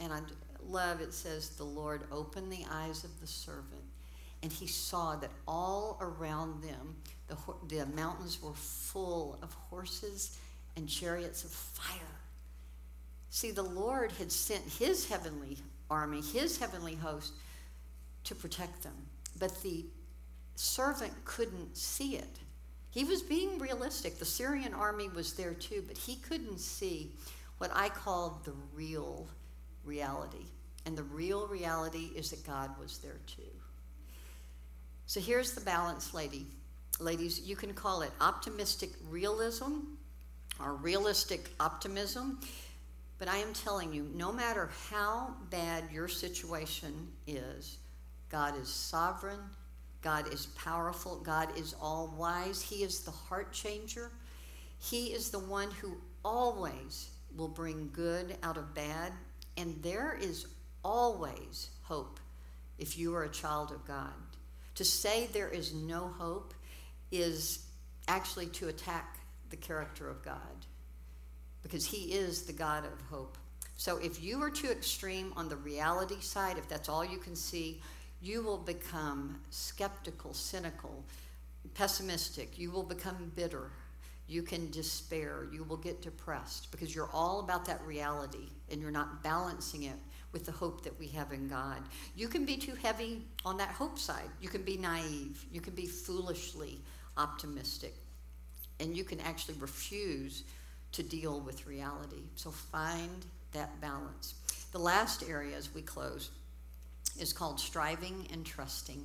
[0.00, 0.20] And I
[0.62, 3.82] love it says, The Lord opened the eyes of the servant,
[4.42, 6.96] and he saw that all around them,
[7.26, 7.36] the,
[7.74, 10.38] the mountains were full of horses
[10.76, 12.09] and chariots of fire.
[13.30, 15.56] See, the Lord had sent his heavenly
[15.88, 17.32] army, his heavenly host,
[18.24, 18.94] to protect them.
[19.38, 19.86] But the
[20.56, 22.38] servant couldn't see it.
[22.90, 24.18] He was being realistic.
[24.18, 27.12] The Syrian army was there too, but he couldn't see
[27.58, 29.28] what I call the real
[29.84, 30.46] reality.
[30.86, 33.42] And the real reality is that God was there too.
[35.06, 36.46] So here's the balance, lady.
[36.98, 39.80] Ladies, you can call it optimistic realism
[40.58, 42.40] or realistic optimism.
[43.20, 47.76] But I am telling you, no matter how bad your situation is,
[48.30, 49.40] God is sovereign,
[50.00, 54.10] God is powerful, God is all wise, He is the heart changer.
[54.78, 59.12] He is the one who always will bring good out of bad,
[59.58, 60.46] and there is
[60.82, 62.18] always hope
[62.78, 64.14] if you are a child of God.
[64.76, 66.54] To say there is no hope
[67.12, 67.66] is
[68.08, 69.18] actually to attack
[69.50, 70.64] the character of God
[71.70, 73.38] because He is the God of hope.
[73.76, 77.36] So if you are too extreme on the reality side, if that's all you can
[77.36, 77.80] see,
[78.20, 81.04] you will become skeptical, cynical,
[81.74, 82.58] pessimistic.
[82.58, 83.70] You will become bitter.
[84.26, 85.46] You can despair.
[85.52, 89.96] You will get depressed because you're all about that reality and you're not balancing it
[90.32, 91.82] with the hope that we have in God.
[92.16, 94.28] You can be too heavy on that hope side.
[94.40, 95.44] You can be naive.
[95.52, 96.80] You can be foolishly
[97.16, 97.94] optimistic.
[98.80, 100.44] And you can actually refuse
[100.92, 102.22] to deal with reality.
[102.36, 104.34] So find that balance.
[104.72, 106.30] The last area as we close
[107.18, 109.04] is called striving and trusting.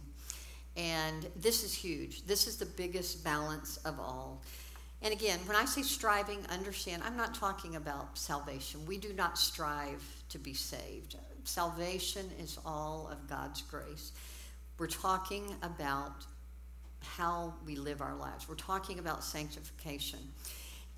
[0.78, 2.26] And this is huge.
[2.26, 4.42] This is the biggest balance of all.
[5.02, 8.86] And again, when I say striving, understand, I'm not talking about salvation.
[8.86, 11.16] We do not strive to be saved.
[11.44, 14.12] Salvation is all of God's grace.
[14.78, 16.26] We're talking about
[17.02, 20.20] how we live our lives, we're talking about sanctification.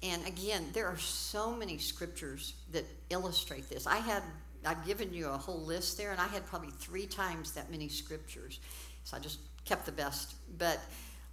[0.03, 3.87] And again, there are so many scriptures that illustrate this.
[3.87, 4.23] I had
[4.65, 7.87] I've given you a whole list there, and I had probably three times that many
[7.87, 8.59] scriptures.
[9.03, 10.35] So I just kept the best.
[10.57, 10.79] But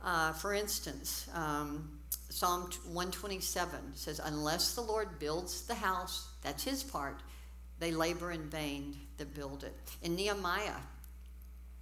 [0.03, 1.99] uh, for instance, um,
[2.29, 7.21] Psalm 127 says, Unless the Lord builds the house, that's his part,
[7.81, 9.75] they labor in vain that build it.
[10.03, 10.81] In Nehemiah,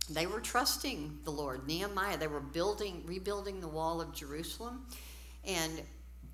[0.09, 1.67] they were trusting the Lord.
[1.67, 4.87] Nehemiah, they were building, rebuilding the wall of Jerusalem.
[5.45, 5.83] And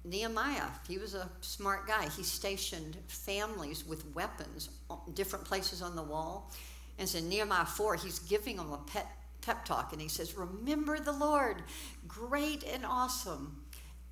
[0.05, 2.09] Nehemiah, he was a smart guy.
[2.09, 4.71] He stationed families with weapons
[5.15, 6.51] different places on the wall.
[6.99, 9.07] And so in Nehemiah 4, he's giving them a pet,
[9.41, 11.63] pep talk, and he says, Remember the Lord,
[12.07, 13.63] great and awesome.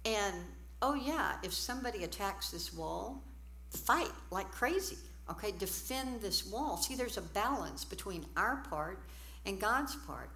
[0.04, 0.34] And
[0.82, 3.22] oh, yeah, if somebody attacks this wall,
[3.70, 4.98] fight like crazy.
[5.28, 6.76] Okay, defend this wall.
[6.76, 9.00] See, there's a balance between our part
[9.44, 10.30] and God's part.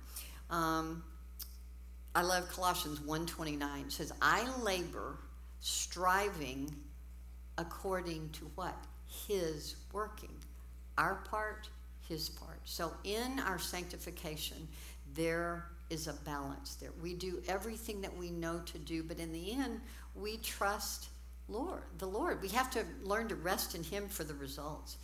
[0.50, 1.04] Um,
[2.14, 3.86] I love Colossians 1:29.
[3.86, 5.16] It says, "I labor
[5.60, 6.74] striving
[7.58, 8.76] according to what?
[9.06, 10.34] His working.
[10.98, 11.68] Our part,
[12.08, 12.60] His part.
[12.64, 14.68] So in our sanctification,
[15.14, 16.92] there is a balance there.
[17.02, 19.80] We do everything that we know to do, but in the end,
[20.14, 21.08] we trust
[21.48, 22.40] Lord, the Lord.
[22.40, 24.96] We have to learn to rest in Him for the results.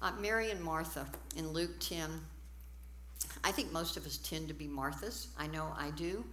[0.00, 1.06] Uh, Mary and Martha
[1.36, 2.08] in Luke 10.
[3.42, 5.26] I think most of us tend to be Marthas.
[5.36, 6.24] I know I do.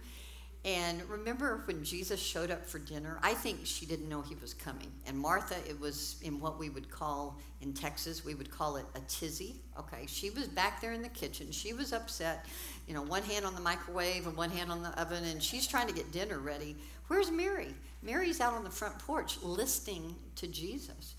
[0.66, 3.20] And remember when Jesus showed up for dinner?
[3.22, 4.90] I think she didn't know he was coming.
[5.06, 8.84] And Martha, it was in what we would call in Texas, we would call it
[8.96, 9.60] a tizzy.
[9.78, 11.52] Okay, she was back there in the kitchen.
[11.52, 12.46] She was upset,
[12.88, 15.68] you know, one hand on the microwave and one hand on the oven, and she's
[15.68, 16.74] trying to get dinner ready.
[17.06, 17.72] Where's Mary?
[18.02, 21.14] Mary's out on the front porch listening to Jesus.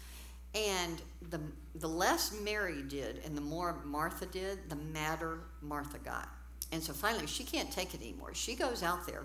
[0.56, 1.40] And the,
[1.76, 6.28] the less Mary did and the more Martha did, the madder Martha got.
[6.72, 8.34] And so finally, she can't take it anymore.
[8.34, 9.24] She goes out there,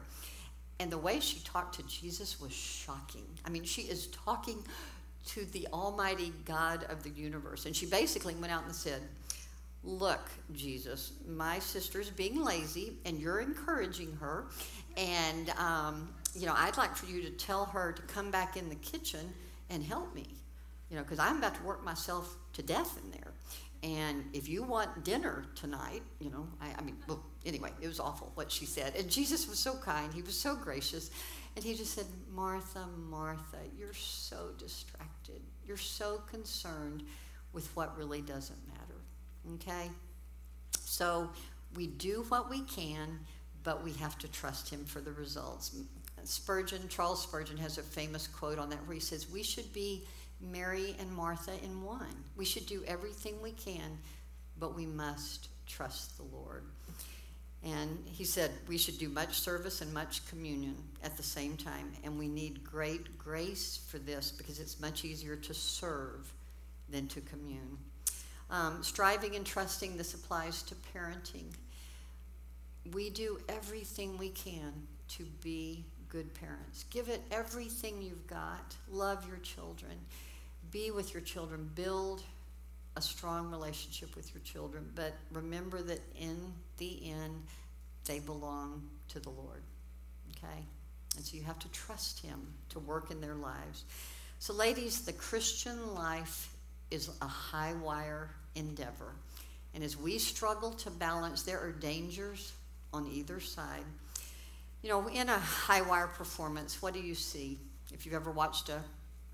[0.78, 3.27] and the way she talked to Jesus was shocking.
[3.44, 4.64] I mean, she is talking
[5.27, 7.66] to the Almighty God of the universe.
[7.66, 9.02] And she basically went out and said,
[9.85, 10.20] Look,
[10.52, 14.47] Jesus, my sister's being lazy, and you're encouraging her.
[14.97, 18.69] And, um, you know, I'd like for you to tell her to come back in
[18.69, 19.32] the kitchen
[19.70, 20.27] and help me,
[20.89, 23.32] you know, because I'm about to work myself to death in there.
[23.82, 28.01] And if you want dinner tonight, you know, I, I mean, well, anyway, it was
[28.01, 28.94] awful what she said.
[28.97, 31.10] And Jesus was so kind, he was so gracious.
[31.55, 35.40] And he just said, Martha, Martha, you're so distracted.
[35.66, 37.02] You're so concerned
[37.52, 39.55] with what really doesn't matter.
[39.55, 39.90] Okay?
[40.81, 41.31] So
[41.74, 43.19] we do what we can,
[43.62, 45.77] but we have to trust him for the results.
[46.24, 50.05] Spurgeon, Charles Spurgeon, has a famous quote on that where he says, We should be
[50.40, 52.14] Mary and Martha in one.
[52.36, 53.98] We should do everything we can,
[54.59, 56.64] but we must trust the Lord.
[57.64, 61.93] And he said we should do much service and much communion at the same time.
[62.02, 66.32] And we need great grace for this because it's much easier to serve
[66.89, 67.78] than to commune.
[68.51, 71.47] Um, striving and trusting, this applies to parenting.
[72.93, 74.72] we do everything we can
[75.09, 76.84] to be good parents.
[76.90, 78.74] Give it everything you've got.
[78.90, 79.93] Love your children.
[80.70, 81.70] Be with your children.
[81.74, 82.22] Build
[82.97, 84.90] a strong relationship with your children.
[84.94, 87.43] But remember that in the end,
[88.05, 89.62] they belong to the Lord.
[90.36, 90.64] Okay?
[91.16, 92.40] And so you have to trust Him
[92.70, 93.85] to work in their lives.
[94.39, 96.52] So, ladies, the Christian life
[96.90, 99.14] is a high wire endeavor.
[99.74, 102.52] And as we struggle to balance, there are dangers
[102.93, 103.85] on either side.
[104.82, 107.59] You know, in a high wire performance, what do you see?
[107.93, 108.82] If you've ever watched a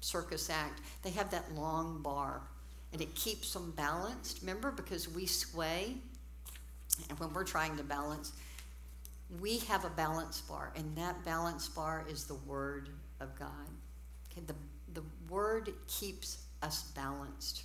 [0.00, 2.42] circus act, they have that long bar
[2.92, 4.40] and it keeps them balanced.
[4.40, 5.94] Remember, because we sway,
[7.08, 8.32] and when we're trying to balance,
[9.40, 12.88] we have a balance bar, and that balance bar is the Word
[13.20, 13.50] of God.
[14.32, 14.54] Okay, the,
[14.94, 17.64] the Word keeps us balanced.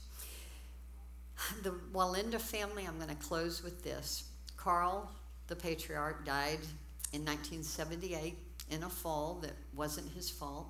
[1.64, 4.30] The Wallenda family, I'm going to close with this.
[4.58, 5.12] Karl,
[5.48, 6.60] the patriarch, died
[7.12, 8.38] in 1978
[8.70, 10.68] in a fall that wasn't his fault.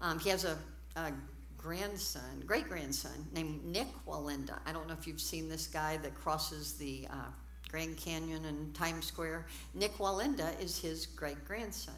[0.00, 0.56] Um, he has a,
[0.96, 1.12] a
[1.60, 4.58] grandson, great grandson, named Nik Wallenda.
[4.64, 7.26] I don't know if you've seen this guy that crosses the uh,
[7.70, 9.46] Grand Canyon and Times Square.
[9.74, 11.94] Nik Wallenda is his great grandson.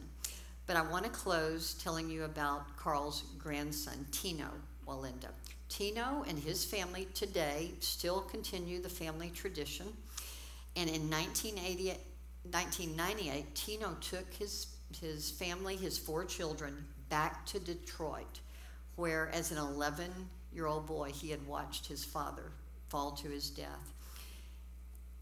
[0.66, 4.48] But I want to close telling you about Karl's grandson, Tino
[4.86, 5.28] Wallenda.
[5.68, 9.86] Tino and his family today still continue the family tradition.
[10.74, 11.98] And in 1980,
[12.50, 14.66] 1998, Tino took his,
[15.00, 18.40] his family, his four children, back to Detroit,
[18.96, 20.10] where as an 11
[20.52, 22.52] year old boy he had watched his father
[22.88, 23.94] fall to his death.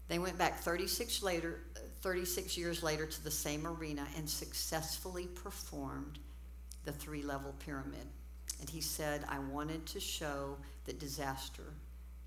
[0.07, 1.61] They went back 36, later,
[2.01, 6.19] 36 years later to the same arena and successfully performed
[6.83, 8.07] the three level pyramid.
[8.59, 11.73] And he said, I wanted to show that disaster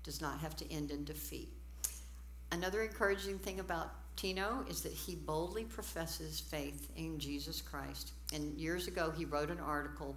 [0.03, 1.49] does not have to end in defeat.
[2.51, 8.13] Another encouraging thing about Tino is that he boldly professes faith in Jesus Christ.
[8.33, 10.15] And years ago, he wrote an article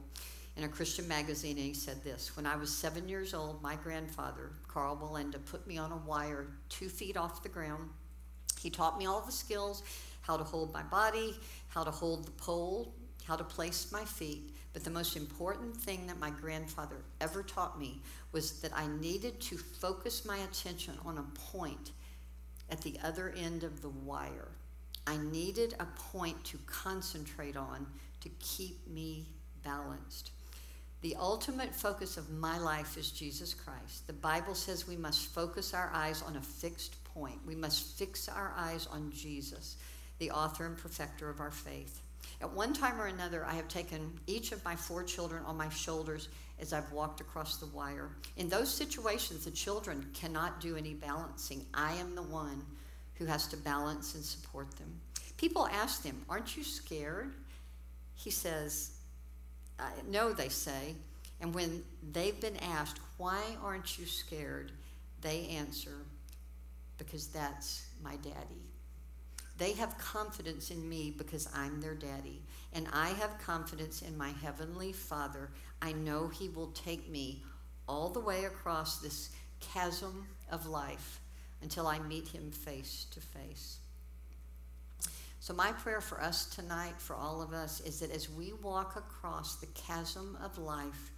[0.58, 3.76] in a Christian magazine, and he said this When I was seven years old, my
[3.76, 7.88] grandfather, Karl Wallenda, put me on a wire two feet off the ground.
[8.60, 9.84] He taught me all the skills
[10.20, 12.92] how to hold my body, how to hold the pole,
[13.24, 14.52] how to place my feet.
[14.72, 18.02] But the most important thing that my grandfather ever taught me
[18.32, 21.92] was that I needed to focus my attention on a point
[22.68, 24.48] at the other end of the wire.
[25.06, 27.86] I needed a point to concentrate on
[28.20, 29.28] to keep me
[29.64, 30.32] balanced.
[31.00, 34.06] The ultimate focus of my life is Jesus Christ.
[34.08, 37.38] The Bible says we must focus our eyes on a fixed point.
[37.46, 39.76] We must fix our eyes on Jesus,
[40.18, 42.00] the author and perfecter of our faith.
[42.40, 45.68] At one time or another, I have taken each of my four children on my
[45.68, 46.28] shoulders
[46.60, 48.10] as I've walked across the wire.
[48.36, 51.64] In those situations, the children cannot do any balancing.
[51.74, 52.64] I am the one
[53.14, 55.00] who has to balance and support them.
[55.36, 57.32] People ask him, Aren't you scared?
[58.14, 58.97] He says,
[59.78, 60.94] uh, no, they say.
[61.40, 64.72] And when they've been asked, why aren't you scared?
[65.20, 65.94] They answer,
[66.96, 68.62] because that's my daddy.
[69.56, 72.42] They have confidence in me because I'm their daddy.
[72.72, 75.50] And I have confidence in my heavenly Father.
[75.82, 77.42] I know He will take me
[77.88, 81.20] all the way across this chasm of life
[81.62, 83.77] until I meet Him face to face.
[85.48, 88.96] So, my prayer for us tonight, for all of us, is that as we walk
[88.96, 91.10] across the chasm of life,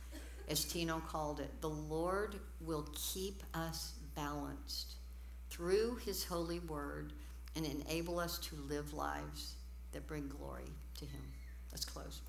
[0.48, 4.94] as Tino called it, the Lord will keep us balanced
[5.48, 7.12] through His holy word
[7.56, 9.56] and enable us to live lives
[9.90, 11.22] that bring glory to Him.
[11.72, 12.20] Let's close.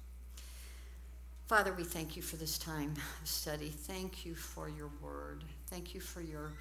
[1.45, 3.69] Father, we thank you for this time of study.
[3.69, 5.43] Thank you for your word.
[5.67, 6.53] Thank you for your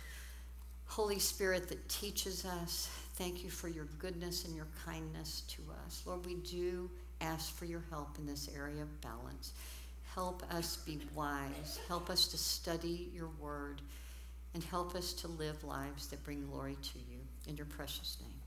[0.90, 2.90] Holy Spirit that teaches us.
[3.14, 6.02] Thank you for your goodness and your kindness to us.
[6.04, 6.90] Lord, we do
[7.20, 9.52] ask for your help in this area of balance.
[10.16, 11.78] Help us be wise.
[11.86, 13.80] Help us to study your word.
[14.52, 17.18] And help us to live lives that bring glory to you.
[17.46, 18.39] In your precious name.